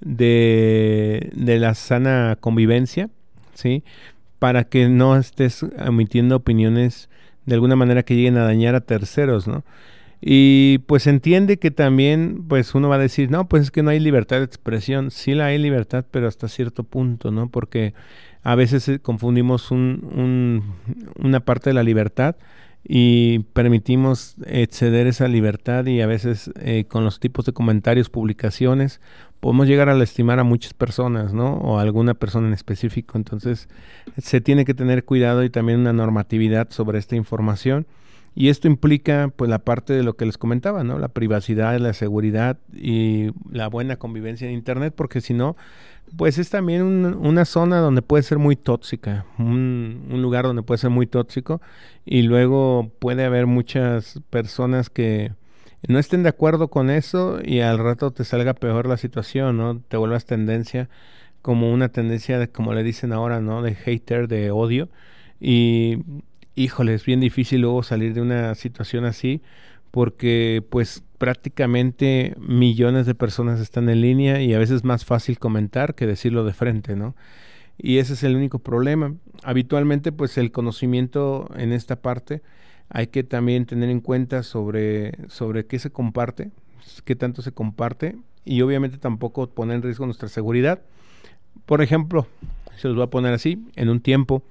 de, 0.00 1.30
de 1.34 1.58
la 1.58 1.74
sana 1.74 2.36
convivencia, 2.40 3.10
¿sí? 3.54 3.84
Para 4.40 4.64
que 4.64 4.88
no 4.88 5.16
estés 5.16 5.64
emitiendo 5.78 6.34
opiniones 6.34 7.08
de 7.46 7.54
alguna 7.54 7.76
manera 7.76 8.02
que 8.02 8.16
lleguen 8.16 8.38
a 8.38 8.44
dañar 8.44 8.74
a 8.74 8.80
terceros, 8.80 9.46
¿no? 9.46 9.62
Y 10.20 10.78
pues 10.86 11.06
entiende 11.06 11.58
que 11.58 11.70
también, 11.70 12.44
pues 12.48 12.74
uno 12.74 12.88
va 12.88 12.96
a 12.96 12.98
decir, 12.98 13.30
no, 13.30 13.48
pues 13.48 13.64
es 13.64 13.70
que 13.70 13.82
no 13.82 13.90
hay 13.90 14.00
libertad 14.00 14.38
de 14.38 14.44
expresión. 14.44 15.10
Sí 15.10 15.34
la 15.34 15.46
hay 15.46 15.58
libertad, 15.58 16.04
pero 16.10 16.26
hasta 16.28 16.48
cierto 16.48 16.84
punto, 16.84 17.30
¿no? 17.30 17.48
Porque 17.48 17.94
a 18.42 18.54
veces 18.54 18.88
eh, 18.88 18.98
confundimos 18.98 19.70
un, 19.70 20.74
una 21.16 21.40
parte 21.40 21.70
de 21.70 21.74
la 21.74 21.82
libertad 21.82 22.36
y 22.82 23.40
permitimos 23.52 24.36
exceder 24.46 25.06
esa 25.06 25.28
libertad 25.28 25.86
y 25.86 26.00
a 26.00 26.06
veces 26.06 26.50
eh, 26.60 26.84
con 26.88 27.04
los 27.04 27.20
tipos 27.20 27.44
de 27.44 27.52
comentarios, 27.52 28.08
publicaciones, 28.08 29.00
podemos 29.40 29.66
llegar 29.66 29.88
a 29.88 29.94
lastimar 29.94 30.38
a 30.38 30.44
muchas 30.44 30.74
personas, 30.74 31.32
¿no? 31.32 31.54
O 31.54 31.78
a 31.78 31.82
alguna 31.82 32.14
persona 32.14 32.46
en 32.48 32.54
específico. 32.54 33.18
Entonces, 33.18 33.68
se 34.18 34.40
tiene 34.40 34.64
que 34.64 34.74
tener 34.74 35.04
cuidado 35.04 35.42
y 35.44 35.50
también 35.50 35.80
una 35.80 35.92
normatividad 35.92 36.70
sobre 36.70 36.98
esta 36.98 37.16
información. 37.16 37.86
Y 38.34 38.48
esto 38.48 38.68
implica, 38.68 39.32
pues, 39.34 39.50
la 39.50 39.58
parte 39.58 39.92
de 39.92 40.04
lo 40.04 40.14
que 40.14 40.24
les 40.24 40.38
comentaba, 40.38 40.84
¿no? 40.84 40.98
La 40.98 41.08
privacidad, 41.08 41.78
la 41.80 41.92
seguridad 41.94 42.58
y 42.72 43.30
la 43.50 43.68
buena 43.68 43.96
convivencia 43.96 44.46
en 44.46 44.54
Internet, 44.54 44.94
porque 44.96 45.20
si 45.20 45.34
no, 45.34 45.56
pues 46.16 46.38
es 46.38 46.50
también 46.50 46.82
una 46.82 47.44
zona 47.44 47.78
donde 47.78 48.02
puede 48.02 48.22
ser 48.22 48.38
muy 48.38 48.56
tóxica, 48.56 49.26
un, 49.38 50.08
un, 50.10 50.22
lugar 50.22 50.44
donde 50.44 50.62
puede 50.62 50.78
ser 50.78 50.90
muy 50.90 51.06
tóxico 51.06 51.60
y 52.04 52.22
luego 52.22 52.90
puede 52.98 53.24
haber 53.24 53.46
muchas 53.46 54.20
personas 54.30 54.90
que 54.90 55.32
no 55.88 55.98
estén 55.98 56.22
de 56.22 56.28
acuerdo 56.28 56.68
con 56.68 56.90
eso 56.90 57.38
y 57.42 57.60
al 57.60 57.78
rato 57.78 58.10
te 58.10 58.24
salga 58.24 58.54
peor 58.54 58.86
la 58.86 58.96
situación, 58.96 59.56
¿no? 59.56 59.80
Te 59.80 59.96
vuelvas 59.96 60.26
tendencia 60.26 60.88
como 61.42 61.72
una 61.72 61.88
tendencia, 61.88 62.38
de, 62.38 62.48
como 62.50 62.74
le 62.74 62.82
dicen 62.82 63.12
ahora, 63.12 63.40
¿no? 63.40 63.62
De 63.62 63.74
hater, 63.74 64.28
de 64.28 64.50
odio. 64.50 64.88
Y 65.40 65.98
híjole, 66.54 66.94
es 66.94 67.04
bien 67.04 67.20
difícil 67.20 67.62
luego 67.62 67.82
salir 67.82 68.14
de 68.14 68.20
una 68.20 68.54
situación 68.54 69.04
así 69.04 69.42
porque 69.90 70.64
pues 70.70 71.02
prácticamente 71.18 72.34
millones 72.38 73.06
de 73.06 73.14
personas 73.14 73.60
están 73.60 73.88
en 73.88 74.00
línea 74.00 74.40
y 74.40 74.54
a 74.54 74.58
veces 74.58 74.76
es 74.76 74.84
más 74.84 75.04
fácil 75.04 75.38
comentar 75.38 75.94
que 75.94 76.06
decirlo 76.06 76.44
de 76.44 76.52
frente, 76.52 76.96
¿no? 76.96 77.14
Y 77.76 77.98
ese 77.98 78.12
es 78.12 78.22
el 78.22 78.36
único 78.36 78.58
problema. 78.58 79.14
Habitualmente 79.42 80.12
pues 80.12 80.38
el 80.38 80.52
conocimiento 80.52 81.50
en 81.56 81.72
esta 81.72 81.96
parte 81.96 82.42
hay 82.88 83.08
que 83.08 83.22
también 83.22 83.66
tener 83.66 83.88
en 83.90 84.00
cuenta 84.00 84.42
sobre, 84.42 85.12
sobre 85.28 85.66
qué 85.66 85.78
se 85.78 85.90
comparte, 85.90 86.50
qué 87.04 87.16
tanto 87.16 87.42
se 87.42 87.52
comparte 87.52 88.16
y 88.44 88.62
obviamente 88.62 88.98
tampoco 88.98 89.48
poner 89.48 89.76
en 89.76 89.82
riesgo 89.82 90.06
nuestra 90.06 90.28
seguridad. 90.28 90.82
Por 91.66 91.82
ejemplo, 91.82 92.26
se 92.76 92.88
los 92.88 92.96
voy 92.96 93.04
a 93.04 93.10
poner 93.10 93.32
así, 93.32 93.64
en 93.76 93.88
un 93.88 94.00
tiempo 94.00 94.42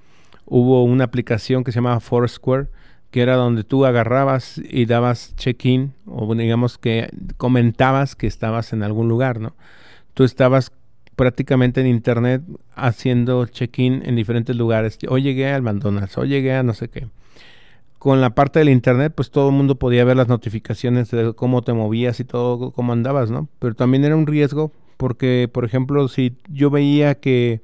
hubo 0.46 0.84
una 0.84 1.04
aplicación 1.04 1.64
que 1.64 1.72
se 1.72 1.76
llamaba 1.76 2.00
Foursquare, 2.00 2.68
que 3.10 3.22
era 3.22 3.36
donde 3.36 3.64
tú 3.64 3.84
agarrabas 3.84 4.58
y 4.58 4.86
dabas 4.86 5.34
check-in 5.36 5.94
o 6.06 6.34
digamos 6.34 6.78
que 6.78 7.10
comentabas 7.36 8.14
que 8.16 8.26
estabas 8.26 8.72
en 8.72 8.82
algún 8.82 9.08
lugar, 9.08 9.40
¿no? 9.40 9.54
Tú 10.14 10.24
estabas 10.24 10.72
prácticamente 11.16 11.80
en 11.80 11.86
internet 11.86 12.42
haciendo 12.74 13.46
check-in 13.46 14.02
en 14.06 14.16
diferentes 14.16 14.56
lugares. 14.56 14.98
Hoy 15.08 15.22
llegué 15.22 15.50
al 15.52 15.62
McDonald's, 15.62 16.16
hoy 16.18 16.28
llegué 16.28 16.54
a 16.54 16.62
no 16.62 16.74
sé 16.74 16.88
qué 16.88 17.08
con 18.00 18.22
la 18.22 18.30
parte 18.30 18.60
del 18.60 18.70
internet, 18.70 19.12
pues 19.14 19.30
todo 19.30 19.50
el 19.50 19.54
mundo 19.54 19.74
podía 19.74 20.06
ver 20.06 20.16
las 20.16 20.26
notificaciones 20.26 21.10
de 21.10 21.34
cómo 21.34 21.60
te 21.60 21.74
movías 21.74 22.18
y 22.18 22.24
todo, 22.24 22.70
cómo 22.70 22.94
andabas, 22.94 23.30
¿no? 23.30 23.46
Pero 23.58 23.74
también 23.74 24.06
era 24.06 24.16
un 24.16 24.26
riesgo 24.26 24.72
porque, 24.96 25.50
por 25.52 25.66
ejemplo, 25.66 26.08
si 26.08 26.34
yo 26.48 26.70
veía 26.70 27.16
que 27.16 27.60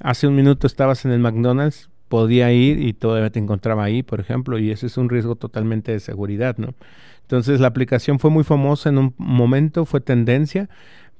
hace 0.00 0.26
un 0.26 0.34
minuto 0.34 0.66
estabas 0.66 1.04
en 1.04 1.12
el 1.12 1.20
McDonald's, 1.20 1.88
podía 2.08 2.52
ir 2.52 2.80
y 2.80 2.92
todavía 2.92 3.30
te 3.30 3.38
encontraba 3.38 3.84
ahí, 3.84 4.02
por 4.02 4.20
ejemplo, 4.20 4.58
y 4.58 4.70
ese 4.70 4.86
es 4.86 4.96
un 4.96 5.08
riesgo 5.08 5.36
totalmente 5.36 5.92
de 5.92 6.00
seguridad, 6.00 6.56
¿no? 6.58 6.74
Entonces 7.22 7.58
la 7.60 7.68
aplicación 7.68 8.18
fue 8.20 8.30
muy 8.30 8.44
famosa 8.44 8.88
en 8.88 8.98
un 8.98 9.14
momento, 9.18 9.84
fue 9.84 10.00
tendencia, 10.00 10.68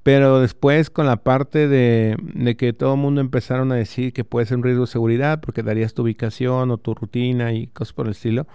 pero 0.05 0.40
después 0.40 0.88
con 0.88 1.07
la 1.07 1.16
parte 1.16 1.66
de, 1.66 2.57
que 2.57 2.72
todo 2.72 2.94
el 2.94 3.01
mundo 3.01 3.20
empezaron 3.20 3.72
a 3.72 3.75
decir 3.75 4.12
que 4.12 4.22
puede 4.22 4.46
ser 4.46 4.59
un 4.59 4.62
riesgo 4.62 4.83
de 4.83 4.92
seguridad 4.92 5.40
porque 5.40 5.64
darías 5.64 5.94
tu 5.94 6.03
ubicación 6.03 6.70
o 6.70 6.79
tu 6.79 6.94
rutina 6.94 7.53
y 7.53 7.66
cosas 7.66 7.92
por 7.92 8.07
el 8.07 8.12
estilo, 8.12 8.46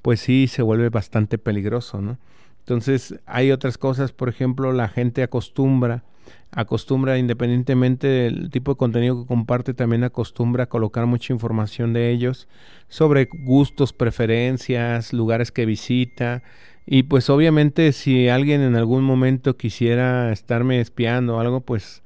pues 0.00 0.20
sí 0.20 0.46
se 0.48 0.62
vuelve 0.62 0.88
bastante 0.88 1.36
peligroso, 1.36 2.00
¿no? 2.00 2.16
Entonces 2.64 3.20
hay 3.26 3.52
otras 3.52 3.76
cosas, 3.76 4.12
por 4.12 4.30
ejemplo, 4.30 4.72
la 4.72 4.88
gente 4.88 5.22
acostumbra, 5.22 6.02
acostumbra 6.50 7.18
independientemente 7.18 8.06
del 8.06 8.50
tipo 8.50 8.72
de 8.72 8.78
contenido 8.78 9.20
que 9.20 9.26
comparte, 9.28 9.74
también 9.74 10.02
acostumbra 10.02 10.64
a 10.64 10.68
colocar 10.68 11.04
mucha 11.04 11.34
información 11.34 11.92
de 11.92 12.10
ellos 12.10 12.48
sobre 12.88 13.28
gustos, 13.30 13.92
preferencias, 13.92 15.12
lugares 15.12 15.52
que 15.52 15.66
visita, 15.66 16.42
y 16.86 17.04
pues 17.04 17.30
obviamente 17.30 17.92
si 17.92 18.28
alguien 18.28 18.60
en 18.60 18.76
algún 18.76 19.04
momento 19.04 19.56
quisiera 19.56 20.32
estarme 20.32 20.80
espiando 20.80 21.36
o 21.36 21.40
algo, 21.40 21.60
pues 21.60 22.02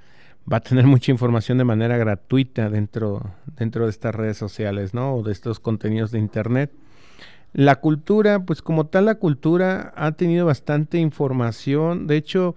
va 0.51 0.59
a 0.59 0.61
tener 0.61 0.87
mucha 0.89 1.11
información 1.11 1.59
de 1.59 1.65
manera 1.65 1.97
gratuita 1.97 2.71
dentro, 2.71 3.31
dentro 3.57 3.85
de 3.85 3.91
estas 3.91 4.15
redes 4.15 4.37
sociales, 4.37 4.95
¿no? 4.95 5.15
O 5.15 5.23
de 5.23 5.33
estos 5.33 5.61
contenidos 5.61 6.11
de 6.11 6.19
internet. 6.19 6.73
La 7.59 7.81
cultura, 7.81 8.45
pues 8.45 8.63
como 8.63 8.87
tal 8.87 9.07
la 9.07 9.17
cultura 9.17 9.93
ha 9.97 10.13
tenido 10.13 10.47
bastante 10.47 10.99
información. 10.99 12.07
De 12.07 12.17
hecho, 12.17 12.55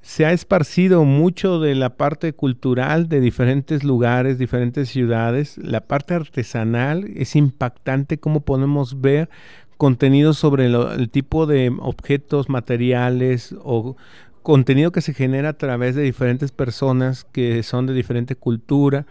se 0.00 0.26
ha 0.26 0.32
esparcido 0.32 1.02
mucho 1.02 1.58
de 1.58 1.74
la 1.74 1.96
parte 1.96 2.34
cultural 2.34 3.08
de 3.08 3.18
diferentes 3.18 3.82
lugares, 3.82 4.38
diferentes 4.38 4.90
ciudades. 4.90 5.58
La 5.58 5.80
parte 5.80 6.14
artesanal 6.14 7.10
es 7.16 7.34
impactante 7.34 8.18
como 8.18 8.42
podemos 8.42 9.00
ver 9.00 9.28
contenido 9.76 10.34
sobre 10.34 10.66
el 10.66 11.10
tipo 11.10 11.46
de 11.46 11.74
objetos, 11.80 12.48
materiales 12.48 13.56
o 13.60 13.96
contenido 14.44 14.92
que 14.92 15.00
se 15.00 15.14
genera 15.14 15.48
a 15.48 15.58
través 15.58 15.96
de 15.96 16.02
diferentes 16.02 16.52
personas 16.52 17.24
que 17.24 17.64
son 17.64 17.86
de 17.86 17.92
diferente 17.92 18.36
cultura 18.36 19.04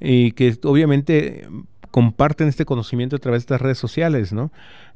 y 0.00 0.32
que 0.32 0.58
obviamente 0.64 1.46
comparten 1.90 2.48
este 2.48 2.64
conocimiento 2.64 3.16
a 3.16 3.18
través 3.18 3.42
de 3.42 3.44
estas 3.44 3.60
redes 3.60 3.78
sociales, 3.78 4.32
¿no? 4.32 4.50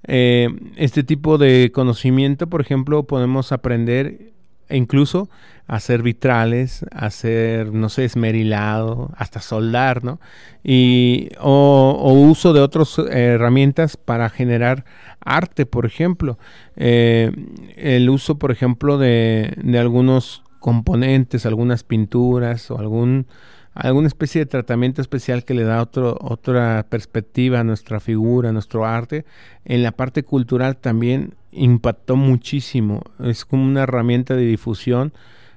Eh, 0.04 0.48
este 0.76 1.02
tipo 1.02 1.38
de 1.38 1.70
conocimiento, 1.72 2.46
por 2.48 2.60
ejemplo, 2.60 3.04
podemos 3.04 3.52
aprender 3.52 4.32
e 4.68 4.76
incluso 4.76 5.28
hacer 5.66 6.02
vitrales, 6.02 6.84
hacer, 6.92 7.72
no 7.72 7.88
sé, 7.88 8.04
esmerilado, 8.04 9.10
hasta 9.16 9.40
soldar, 9.40 10.02
¿no? 10.02 10.18
Y, 10.64 11.28
o, 11.40 12.12
uso 12.12 12.52
de 12.52 12.60
otras 12.60 12.98
herramientas 12.98 13.96
para 13.96 14.30
generar 14.30 14.84
arte, 15.20 15.66
por 15.66 15.86
ejemplo. 15.86 16.38
Eh, 16.76 17.32
el 17.76 18.08
uso, 18.10 18.38
por 18.38 18.50
ejemplo, 18.50 18.98
de, 18.98 19.54
de 19.62 19.78
algunos 19.78 20.42
componentes, 20.58 21.44
algunas 21.44 21.84
pinturas 21.84 22.70
o 22.70 22.78
algún 22.78 23.26
alguna 23.74 24.08
especie 24.08 24.40
de 24.40 24.46
tratamiento 24.46 25.00
especial 25.00 25.44
que 25.44 25.54
le 25.54 25.64
da 25.64 25.80
otro, 25.80 26.16
otra 26.20 26.86
perspectiva 26.88 27.60
a 27.60 27.64
nuestra 27.64 28.00
figura, 28.00 28.50
a 28.50 28.52
nuestro 28.52 28.84
arte. 28.86 29.24
En 29.64 29.82
la 29.82 29.92
parte 29.92 30.22
cultural 30.22 30.76
también 30.76 31.34
impactó 31.52 32.16
muchísimo. 32.16 33.02
Es 33.22 33.44
como 33.44 33.64
una 33.64 33.82
herramienta 33.82 34.34
de 34.36 34.44
difusión 34.44 35.12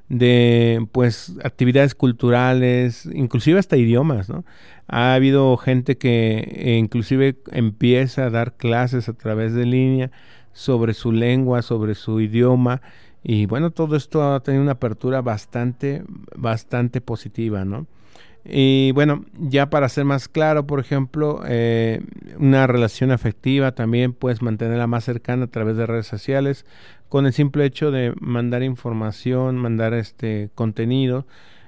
de 0.09 0.85
pues 0.91 1.33
actividades 1.43 1.95
culturales, 1.95 3.07
inclusive 3.11 3.59
hasta 3.59 3.77
idiomas, 3.77 4.29
¿no? 4.29 4.45
Ha 4.87 5.15
habido 5.15 5.57
gente 5.57 5.97
que 5.97 6.47
eh, 6.55 6.77
inclusive 6.77 7.37
empieza 7.51 8.25
a 8.25 8.29
dar 8.29 8.53
clases 8.53 9.09
a 9.09 9.13
través 9.13 9.53
de 9.53 9.65
línea 9.65 10.11
sobre 10.53 10.93
su 10.93 11.11
lengua, 11.11 11.63
sobre 11.63 11.95
su 11.95 12.21
idioma 12.21 12.81
y 13.23 13.47
bueno, 13.47 13.71
todo 13.71 13.95
esto 13.95 14.35
ha 14.35 14.39
tenido 14.41 14.61
una 14.61 14.73
apertura 14.73 15.21
bastante 15.21 16.03
bastante 16.35 17.01
positiva, 17.01 17.65
¿no? 17.65 17.87
Y 18.47 18.91
bueno, 18.91 19.25
ya 19.39 19.69
para 19.71 19.89
ser 19.89 20.05
más 20.05 20.27
claro, 20.27 20.67
por 20.67 20.79
ejemplo, 20.79 21.41
eh, 21.47 22.01
una 22.37 22.67
relación 22.67 23.11
afectiva 23.11 23.73
también 23.73 24.13
puedes 24.13 24.43
mantenerla 24.43 24.85
más 24.85 25.03
cercana 25.03 25.45
a 25.45 25.47
través 25.47 25.77
de 25.77 25.87
redes 25.87 26.05
sociales 26.05 26.65
con 27.09 27.25
el 27.25 27.33
simple 27.33 27.65
hecho 27.65 27.91
de 27.91 28.13
mandar 28.19 28.61
información, 28.61 29.57
mandar 29.57 29.93
este 29.93 30.49
contenido 30.53 31.25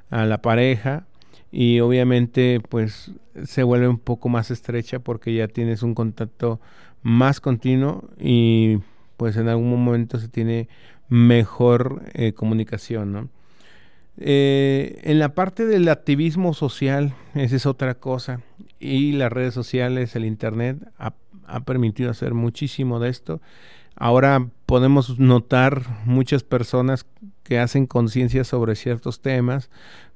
a 0.10 0.26
la 0.26 0.42
pareja 0.42 1.06
y 1.52 1.80
obviamente 1.80 2.60
pues 2.70 3.12
se 3.46 3.64
vuelve 3.64 3.88
un 3.88 4.00
poco 4.00 4.30
más 4.30 4.52
estrecha 4.52 5.00
porque 5.00 5.34
ya 5.34 5.48
tienes 5.48 5.84
un 5.84 5.96
contacto 5.96 6.60
más 7.02 7.40
continuo 7.40 8.04
y 8.20 8.80
pues 9.16 9.38
en 9.38 9.48
algún 9.48 9.70
momento 9.84 10.20
se 10.20 10.28
tiene 10.28 10.68
mejor 11.10 12.04
eh, 12.14 12.34
comunicación, 12.34 13.12
¿no? 13.12 13.30
Eh, 14.20 15.00
en 15.04 15.20
la 15.20 15.36
parte 15.36 15.66
del 15.66 15.88
activismo 15.90 16.54
social, 16.54 17.14
esa 17.36 17.56
es 17.56 17.66
otra 17.66 17.96
cosa. 17.96 18.42
Y 18.80 19.14
las 19.14 19.32
redes 19.32 19.54
sociales, 19.54 20.16
el 20.16 20.26
Internet, 20.26 20.78
ha, 20.98 21.14
permitido 21.62 22.12
hacer 22.12 22.34
muchísimo 22.34 23.00
de 23.00 23.10
esto. 23.10 23.42
Ahora 23.96 24.48
podemos 24.66 25.18
notar 25.20 25.84
muchas 26.06 26.44
personas 26.44 27.06
que 27.44 27.60
hacen 27.60 27.88
conciencia 27.88 28.44
sobre 28.44 28.76
ciertos 28.76 29.22
temas, 29.22 29.70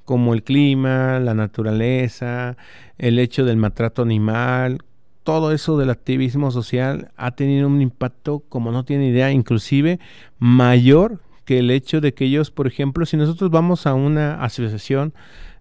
como 0.03 0.33
el 0.33 0.43
clima, 0.43 1.19
la 1.19 1.33
naturaleza, 1.33 2.57
el 2.97 3.17
hecho 3.17 3.45
del 3.45 3.57
maltrato 3.57 4.01
animal. 4.01 4.79
Todo 5.23 5.51
eso 5.51 5.77
del 5.77 5.89
activismo 5.89 6.51
social 6.51 7.11
ha 7.15 7.31
tenido 7.31 7.67
un 7.67 7.81
impacto, 7.81 8.43
como 8.49 8.71
no 8.71 8.83
tiene 8.83 9.07
idea, 9.07 9.31
inclusive 9.31 9.99
mayor 10.37 11.21
que 11.45 11.59
el 11.59 11.71
hecho 11.71 12.01
de 12.01 12.13
que 12.13 12.25
ellos, 12.25 12.51
por 12.51 12.67
ejemplo, 12.67 13.05
si 13.05 13.17
nosotros 13.17 13.51
vamos 13.51 13.87
a 13.87 13.93
una 13.93 14.43
asociación, 14.43 15.13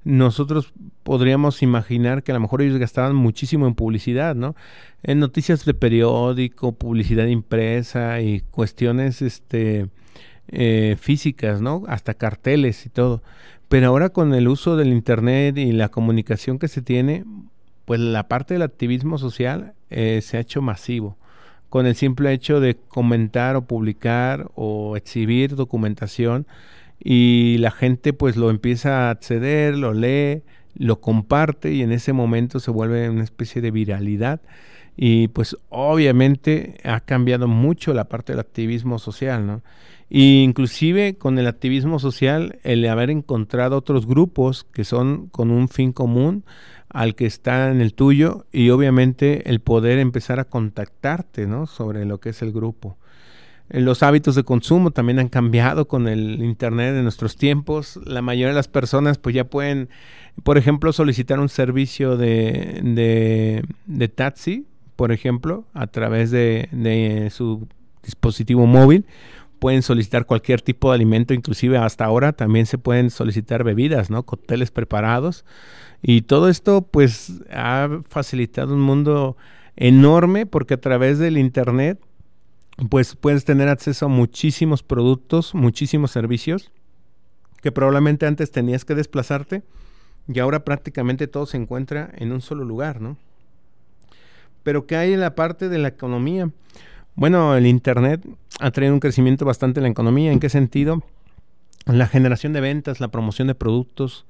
nosotros 0.02 0.72
podríamos 1.02 1.62
imaginar 1.62 2.22
que 2.22 2.32
a 2.32 2.34
lo 2.34 2.40
mejor 2.40 2.62
ellos 2.62 2.78
gastaban 2.78 3.14
muchísimo 3.14 3.66
en 3.66 3.74
publicidad, 3.74 4.34
¿no? 4.34 4.56
En 5.02 5.18
noticias 5.18 5.64
de 5.64 5.74
periódico, 5.74 6.72
publicidad 6.72 7.26
impresa 7.26 8.20
y 8.20 8.40
cuestiones 8.50 9.20
este, 9.20 9.88
eh, 10.48 10.96
físicas, 10.98 11.60
¿no? 11.60 11.82
Hasta 11.86 12.14
carteles 12.14 12.86
y 12.86 12.88
todo. 12.88 13.22
Pero 13.68 13.88
ahora 13.88 14.08
con 14.08 14.34
el 14.34 14.48
uso 14.48 14.76
del 14.76 14.88
Internet 14.88 15.58
y 15.58 15.72
la 15.72 15.90
comunicación 15.90 16.58
que 16.58 16.68
se 16.68 16.82
tiene, 16.82 17.24
pues 17.84 18.00
la 18.00 18.26
parte 18.26 18.54
del 18.54 18.62
activismo 18.62 19.18
social 19.18 19.74
eh, 19.90 20.20
se 20.22 20.38
ha 20.38 20.40
hecho 20.40 20.62
masivo 20.62 21.18
con 21.70 21.86
el 21.86 21.94
simple 21.94 22.32
hecho 22.32 22.60
de 22.60 22.76
comentar 22.76 23.56
o 23.56 23.64
publicar 23.64 24.50
o 24.54 24.96
exhibir 24.96 25.54
documentación 25.54 26.46
y 27.02 27.56
la 27.58 27.70
gente 27.70 28.12
pues 28.12 28.36
lo 28.36 28.50
empieza 28.50 29.08
a 29.08 29.10
acceder, 29.10 29.76
lo 29.76 29.94
lee, 29.94 30.42
lo 30.74 31.00
comparte 31.00 31.72
y 31.72 31.82
en 31.82 31.92
ese 31.92 32.12
momento 32.12 32.60
se 32.60 32.70
vuelve 32.70 33.08
una 33.08 33.24
especie 33.24 33.62
de 33.62 33.70
viralidad 33.70 34.40
y 34.96 35.28
pues 35.28 35.56
obviamente 35.70 36.78
ha 36.84 37.00
cambiado 37.00 37.48
mucho 37.48 37.94
la 37.94 38.04
parte 38.04 38.32
del 38.32 38.40
activismo 38.40 38.98
social, 38.98 39.46
¿no? 39.46 39.62
E 40.10 40.42
inclusive 40.42 41.16
con 41.16 41.38
el 41.38 41.46
activismo 41.46 42.00
social, 42.00 42.58
el 42.64 42.86
haber 42.88 43.10
encontrado 43.10 43.76
otros 43.76 44.06
grupos 44.06 44.64
que 44.64 44.84
son 44.84 45.28
con 45.28 45.52
un 45.52 45.68
fin 45.68 45.92
común 45.92 46.44
al 46.90 47.14
que 47.14 47.26
está 47.26 47.70
en 47.70 47.80
el 47.80 47.94
tuyo 47.94 48.46
y 48.52 48.70
obviamente 48.70 49.48
el 49.48 49.60
poder 49.60 49.98
empezar 49.98 50.40
a 50.40 50.44
contactarte 50.44 51.46
¿no? 51.46 51.66
sobre 51.66 52.04
lo 52.04 52.18
que 52.18 52.30
es 52.30 52.42
el 52.42 52.52
grupo. 52.52 52.98
Eh, 53.70 53.80
los 53.80 54.02
hábitos 54.02 54.34
de 54.34 54.42
consumo 54.42 54.90
también 54.90 55.18
han 55.18 55.28
cambiado 55.28 55.86
con 55.88 56.08
el 56.08 56.42
Internet 56.42 56.94
de 56.94 57.02
nuestros 57.02 57.36
tiempos. 57.36 57.98
La 58.04 58.22
mayoría 58.22 58.48
de 58.48 58.54
las 58.54 58.68
personas 58.68 59.18
pues 59.18 59.34
ya 59.34 59.44
pueden, 59.44 59.88
por 60.42 60.58
ejemplo, 60.58 60.92
solicitar 60.92 61.38
un 61.38 61.48
servicio 61.48 62.16
de, 62.16 62.80
de, 62.82 63.64
de 63.86 64.08
taxi, 64.08 64.66
por 64.96 65.12
ejemplo, 65.12 65.64
a 65.72 65.86
través 65.86 66.30
de, 66.30 66.68
de 66.72 67.30
su 67.30 67.68
dispositivo 68.02 68.66
móvil 68.66 69.06
pueden 69.60 69.82
solicitar 69.82 70.26
cualquier 70.26 70.62
tipo 70.62 70.90
de 70.90 70.96
alimento, 70.96 71.34
inclusive 71.34 71.78
hasta 71.78 72.04
ahora 72.04 72.32
también 72.32 72.66
se 72.66 72.78
pueden 72.78 73.10
solicitar 73.10 73.62
bebidas, 73.62 74.10
¿no? 74.10 74.24
Cócteles 74.24 74.72
preparados. 74.72 75.44
Y 76.02 76.22
todo 76.22 76.48
esto 76.48 76.82
pues 76.82 77.42
ha 77.52 78.00
facilitado 78.08 78.74
un 78.74 78.80
mundo 78.80 79.36
enorme 79.76 80.46
porque 80.46 80.74
a 80.74 80.80
través 80.80 81.18
del 81.18 81.38
internet 81.38 82.00
pues 82.88 83.14
puedes 83.14 83.44
tener 83.44 83.68
acceso 83.68 84.06
a 84.06 84.08
muchísimos 84.08 84.82
productos, 84.82 85.54
muchísimos 85.54 86.10
servicios 86.10 86.72
que 87.60 87.70
probablemente 87.70 88.26
antes 88.26 88.50
tenías 88.50 88.86
que 88.86 88.94
desplazarte 88.94 89.62
y 90.26 90.38
ahora 90.38 90.64
prácticamente 90.64 91.26
todo 91.26 91.44
se 91.44 91.58
encuentra 91.58 92.10
en 92.16 92.32
un 92.32 92.40
solo 92.40 92.64
lugar, 92.64 93.02
¿no? 93.02 93.18
Pero 94.62 94.86
¿qué 94.86 94.96
hay 94.96 95.12
en 95.12 95.20
la 95.20 95.34
parte 95.34 95.68
de 95.68 95.78
la 95.78 95.88
economía? 95.88 96.50
Bueno, 97.14 97.54
el 97.54 97.66
Internet 97.66 98.22
ha 98.60 98.70
traído 98.70 98.94
un 98.94 99.00
crecimiento 99.00 99.44
bastante 99.44 99.80
en 99.80 99.84
la 99.84 99.90
economía. 99.90 100.32
¿En 100.32 100.40
qué 100.40 100.48
sentido? 100.48 101.02
La 101.86 102.06
generación 102.06 102.52
de 102.52 102.60
ventas, 102.60 103.00
la 103.00 103.08
promoción 103.08 103.48
de 103.48 103.54
productos, 103.54 104.26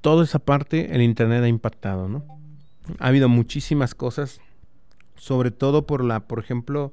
toda 0.00 0.24
esa 0.24 0.38
parte 0.38 0.94
el 0.94 1.02
Internet 1.02 1.42
ha 1.42 1.48
impactado, 1.48 2.08
¿no? 2.08 2.24
Ha 2.98 3.08
habido 3.08 3.28
muchísimas 3.28 3.94
cosas, 3.94 4.40
sobre 5.16 5.50
todo 5.50 5.86
por 5.86 6.04
la, 6.04 6.20
por 6.20 6.38
ejemplo, 6.38 6.92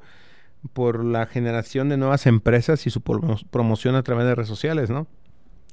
por 0.74 1.04
la 1.04 1.26
generación 1.26 1.90
de 1.90 1.98
nuevas 1.98 2.26
empresas 2.26 2.88
y 2.88 2.90
su 2.90 3.02
promoción 3.02 3.96
a 3.96 4.04
través 4.04 4.26
de 4.26 4.36
redes 4.36 4.48
sociales, 4.48 4.90
¿no? 4.90 5.08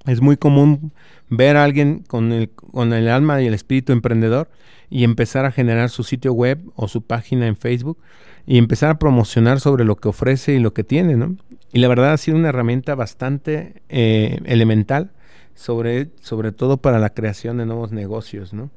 Es 0.07 0.21
muy 0.21 0.37
común 0.37 0.93
ver 1.29 1.57
a 1.57 1.65
alguien 1.65 2.05
con 2.07 2.33
el, 2.33 2.51
con 2.51 2.93
el 2.93 3.09
alma 3.09 3.43
y 3.43 3.47
el 3.47 3.55
espíritu 3.55 3.93
emprendedor 3.93 4.49
y 4.91 5.05
empezar 5.05 5.45
a 5.45 5.53
generar 5.53 5.91
su 5.91 6.03
sitio 6.03 6.33
web 6.33 6.61
o 6.75 6.89
su 6.89 7.03
página 7.03 7.47
en 7.47 7.57
Facebook 7.57 7.99
y 8.47 8.57
empezar 8.57 8.91
a 8.91 8.99
promocionar 8.99 9.61
sobre 9.61 9.85
lo 9.85 9.97
que 9.97 10.09
ofrece 10.09 10.55
y 10.55 10.59
lo 10.59 10.73
que 10.73 10.85
tiene, 10.85 11.17
¿no? 11.17 11.37
Y 11.73 11.81
la 11.81 11.89
verdad 11.89 12.15
ha 12.15 12.17
sido 12.17 12.39
una 12.39 12.49
herramienta 12.49 12.95
bastante 12.95 13.83
eh, 13.91 14.41
elemental, 14.47 15.11
sobre, 15.55 16.09
sobre 16.23 16.53
todo 16.53 16.79
para 16.79 16.99
la 16.99 17.11
creación 17.11 17.59
de 17.59 17.67
nuevos 17.67 17.93
negocios, 17.93 18.55
¿no? 18.55 18.71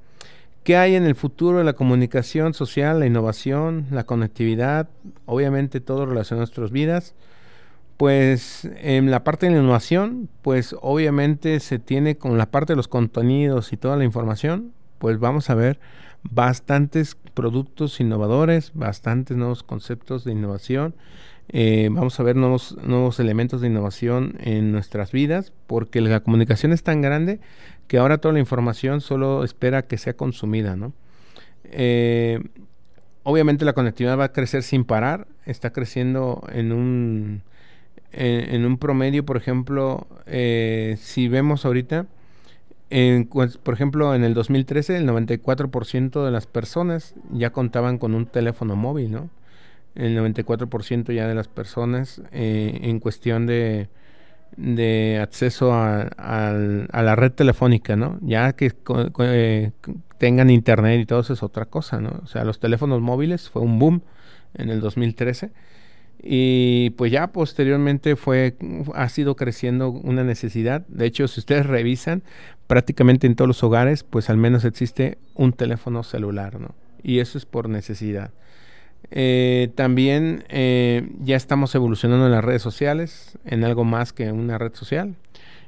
¿Qué 0.63 0.75
hay 0.75 0.95
en 0.95 1.05
el 1.05 1.15
futuro 1.15 1.57
de 1.57 1.63
la 1.63 1.73
comunicación 1.73 2.53
social, 2.53 2.99
la 2.99 3.07
innovación, 3.07 3.87
la 3.89 4.03
conectividad? 4.03 4.89
Obviamente 5.25 5.79
todo 5.79 6.05
relacionado 6.05 6.41
a 6.41 6.45
nuestras 6.45 6.71
vidas. 6.71 7.15
Pues 8.01 8.67
en 8.77 9.11
la 9.11 9.23
parte 9.23 9.45
de 9.45 9.51
la 9.51 9.59
innovación, 9.59 10.27
pues 10.41 10.75
obviamente 10.81 11.59
se 11.59 11.77
tiene 11.77 12.17
con 12.17 12.35
la 12.39 12.49
parte 12.49 12.73
de 12.73 12.77
los 12.77 12.87
contenidos 12.87 13.73
y 13.73 13.77
toda 13.77 13.95
la 13.95 14.03
información, 14.03 14.73
pues 14.97 15.19
vamos 15.19 15.51
a 15.51 15.53
ver 15.53 15.79
bastantes 16.23 17.15
productos 17.35 17.99
innovadores, 17.99 18.71
bastantes 18.73 19.37
nuevos 19.37 19.61
conceptos 19.61 20.23
de 20.23 20.31
innovación. 20.31 20.95
Eh, 21.49 21.89
vamos 21.91 22.19
a 22.19 22.23
ver 22.23 22.35
nuevos, 22.35 22.75
nuevos 22.81 23.19
elementos 23.19 23.61
de 23.61 23.67
innovación 23.67 24.35
en 24.39 24.71
nuestras 24.71 25.11
vidas, 25.11 25.53
porque 25.67 26.01
la 26.01 26.21
comunicación 26.21 26.73
es 26.73 26.81
tan 26.81 27.01
grande 27.01 27.39
que 27.87 27.99
ahora 27.99 28.17
toda 28.17 28.33
la 28.33 28.39
información 28.39 29.01
solo 29.01 29.43
espera 29.43 29.83
que 29.83 29.99
sea 29.99 30.13
consumida, 30.13 30.75
¿no? 30.75 30.91
Eh, 31.65 32.39
obviamente 33.21 33.63
la 33.63 33.73
conectividad 33.73 34.17
va 34.17 34.23
a 34.23 34.33
crecer 34.33 34.63
sin 34.63 34.85
parar, 34.85 35.27
está 35.45 35.71
creciendo 35.71 36.41
en 36.51 36.71
un, 36.71 37.43
en, 38.11 38.65
un 38.65 38.77
promedio, 38.77 39.25
por 39.25 39.37
ejemplo, 39.37 40.07
eh, 40.25 40.97
si 40.99 41.27
vemos 41.27 41.65
ahorita, 41.65 42.05
por 43.63 43.73
ejemplo, 43.73 44.13
en 44.15 44.23
el 44.23 44.33
2013 44.33 44.97
el 44.97 45.07
94% 45.07 46.25
de 46.25 46.31
las 46.31 46.45
personas 46.45 47.15
ya 47.31 47.51
contaban 47.51 47.97
con 47.97 48.13
un 48.15 48.25
teléfono 48.25 48.75
móvil, 48.75 49.11
¿no? 49.11 49.29
El 49.95 50.17
94% 50.17 51.13
ya 51.13 51.27
de 51.27 51.35
las 51.35 51.47
personas 51.47 52.21
eh, 52.31 52.79
en 52.83 52.99
cuestión 52.99 53.45
de 53.45 53.89
de 54.57 55.19
acceso 55.21 55.73
a, 55.73 56.09
la 56.17 57.15
red 57.15 57.31
telefónica, 57.31 57.95
¿no? 57.95 58.19
Ya 58.21 58.53
que 58.53 58.73
eh, 59.19 59.71
tengan 60.17 60.49
internet 60.49 61.01
y 61.01 61.05
todo 61.05 61.21
eso 61.21 61.33
es 61.33 61.43
otra 61.43 61.65
cosa, 61.65 61.99
¿no? 61.99 62.21
O 62.23 62.27
sea, 62.27 62.43
los 62.43 62.59
teléfonos 62.59 63.01
móviles 63.01 63.49
fue 63.49 63.61
un 63.61 63.79
boom 63.79 64.01
en 64.53 64.69
el 64.69 64.81
2013 64.81 65.51
y 66.23 66.91
pues 66.91 67.11
ya 67.11 67.27
posteriormente 67.31 68.15
fue 68.15 68.55
ha 68.93 69.09
sido 69.09 69.35
creciendo 69.35 69.89
una 69.89 70.23
necesidad. 70.23 70.85
De 70.87 71.05
hecho, 71.05 71.27
si 71.27 71.39
ustedes 71.39 71.65
revisan, 71.65 72.21
prácticamente 72.67 73.27
en 73.27 73.35
todos 73.35 73.47
los 73.47 73.63
hogares, 73.63 74.03
pues 74.03 74.29
al 74.29 74.37
menos 74.37 74.63
existe 74.63 75.17
un 75.35 75.51
teléfono 75.53 76.03
celular, 76.03 76.59
¿no? 76.59 76.75
Y 77.03 77.19
eso 77.19 77.37
es 77.37 77.45
por 77.45 77.69
necesidad. 77.69 78.31
Eh, 79.09 79.71
también 79.75 80.45
eh, 80.49 81.09
ya 81.19 81.35
estamos 81.35 81.73
evolucionando 81.73 82.27
en 82.27 82.31
las 82.31 82.43
redes 82.43 82.61
sociales, 82.61 83.37
en 83.45 83.63
algo 83.63 83.83
más 83.83 84.13
que 84.13 84.31
una 84.31 84.57
red 84.57 84.73
social. 84.75 85.15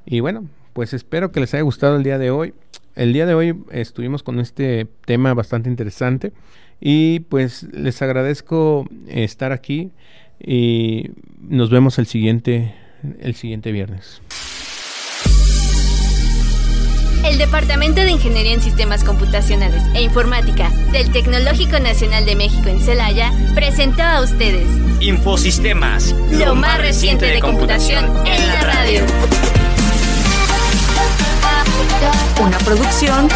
Y 0.06 0.20
bueno, 0.20 0.48
pues 0.74 0.94
espero 0.94 1.32
que 1.32 1.40
les 1.40 1.54
haya 1.56 1.64
gustado 1.64 1.98
el 1.98 2.04
día 2.04 2.20
de 2.20 2.30
hoy. 2.30 2.54
El 2.96 3.12
día 3.12 3.26
de 3.26 3.34
hoy 3.34 3.56
estuvimos 3.72 4.22
con 4.22 4.40
este 4.40 4.88
tema 5.06 5.34
bastante 5.34 5.70
interesante 5.70 6.32
y 6.80 7.22
pues 7.22 7.64
les 7.74 8.02
agradezco 8.02 8.88
estar 9.08 9.52
aquí 9.52 9.92
y 10.40 11.12
nos 11.40 11.70
vemos 11.70 11.98
el 12.00 12.08
siguiente 12.08 12.76
el 13.22 13.36
siguiente 13.36 13.72
viernes. 13.72 14.22
El 17.26 17.38
Departamento 17.38 18.02
de 18.02 18.12
Ingeniería 18.12 18.54
en 18.54 18.62
Sistemas 18.62 19.04
Computacionales 19.04 19.84
e 19.96 20.02
Informática 20.02 20.70
del 20.92 21.12
Tecnológico 21.12 21.80
Nacional 21.80 22.26
de 22.26 22.36
México 22.36 22.68
en 22.68 22.82
Celaya 22.82 23.32
presentó 23.56 24.04
a 24.04 24.22
ustedes 24.22 24.68
Infosistemas, 25.00 26.16
lo 26.32 26.56
más 26.56 26.80
reciente 26.80 27.26
de 27.26 27.40
computación 27.40 28.06
en 28.26 28.48
la 28.48 28.62
radio. 28.62 29.63
Una 32.42 32.58
producción 32.60 33.30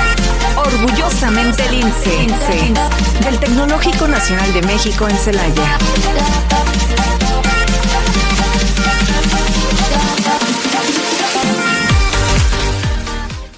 orgullosamente 0.56 1.70
lince 1.70 2.74
del 3.24 3.40
Tecnológico 3.40 4.08
Nacional 4.08 4.54
de 4.54 4.62
México 4.64 5.08
en 5.08 5.18
Celaya. 5.18 5.78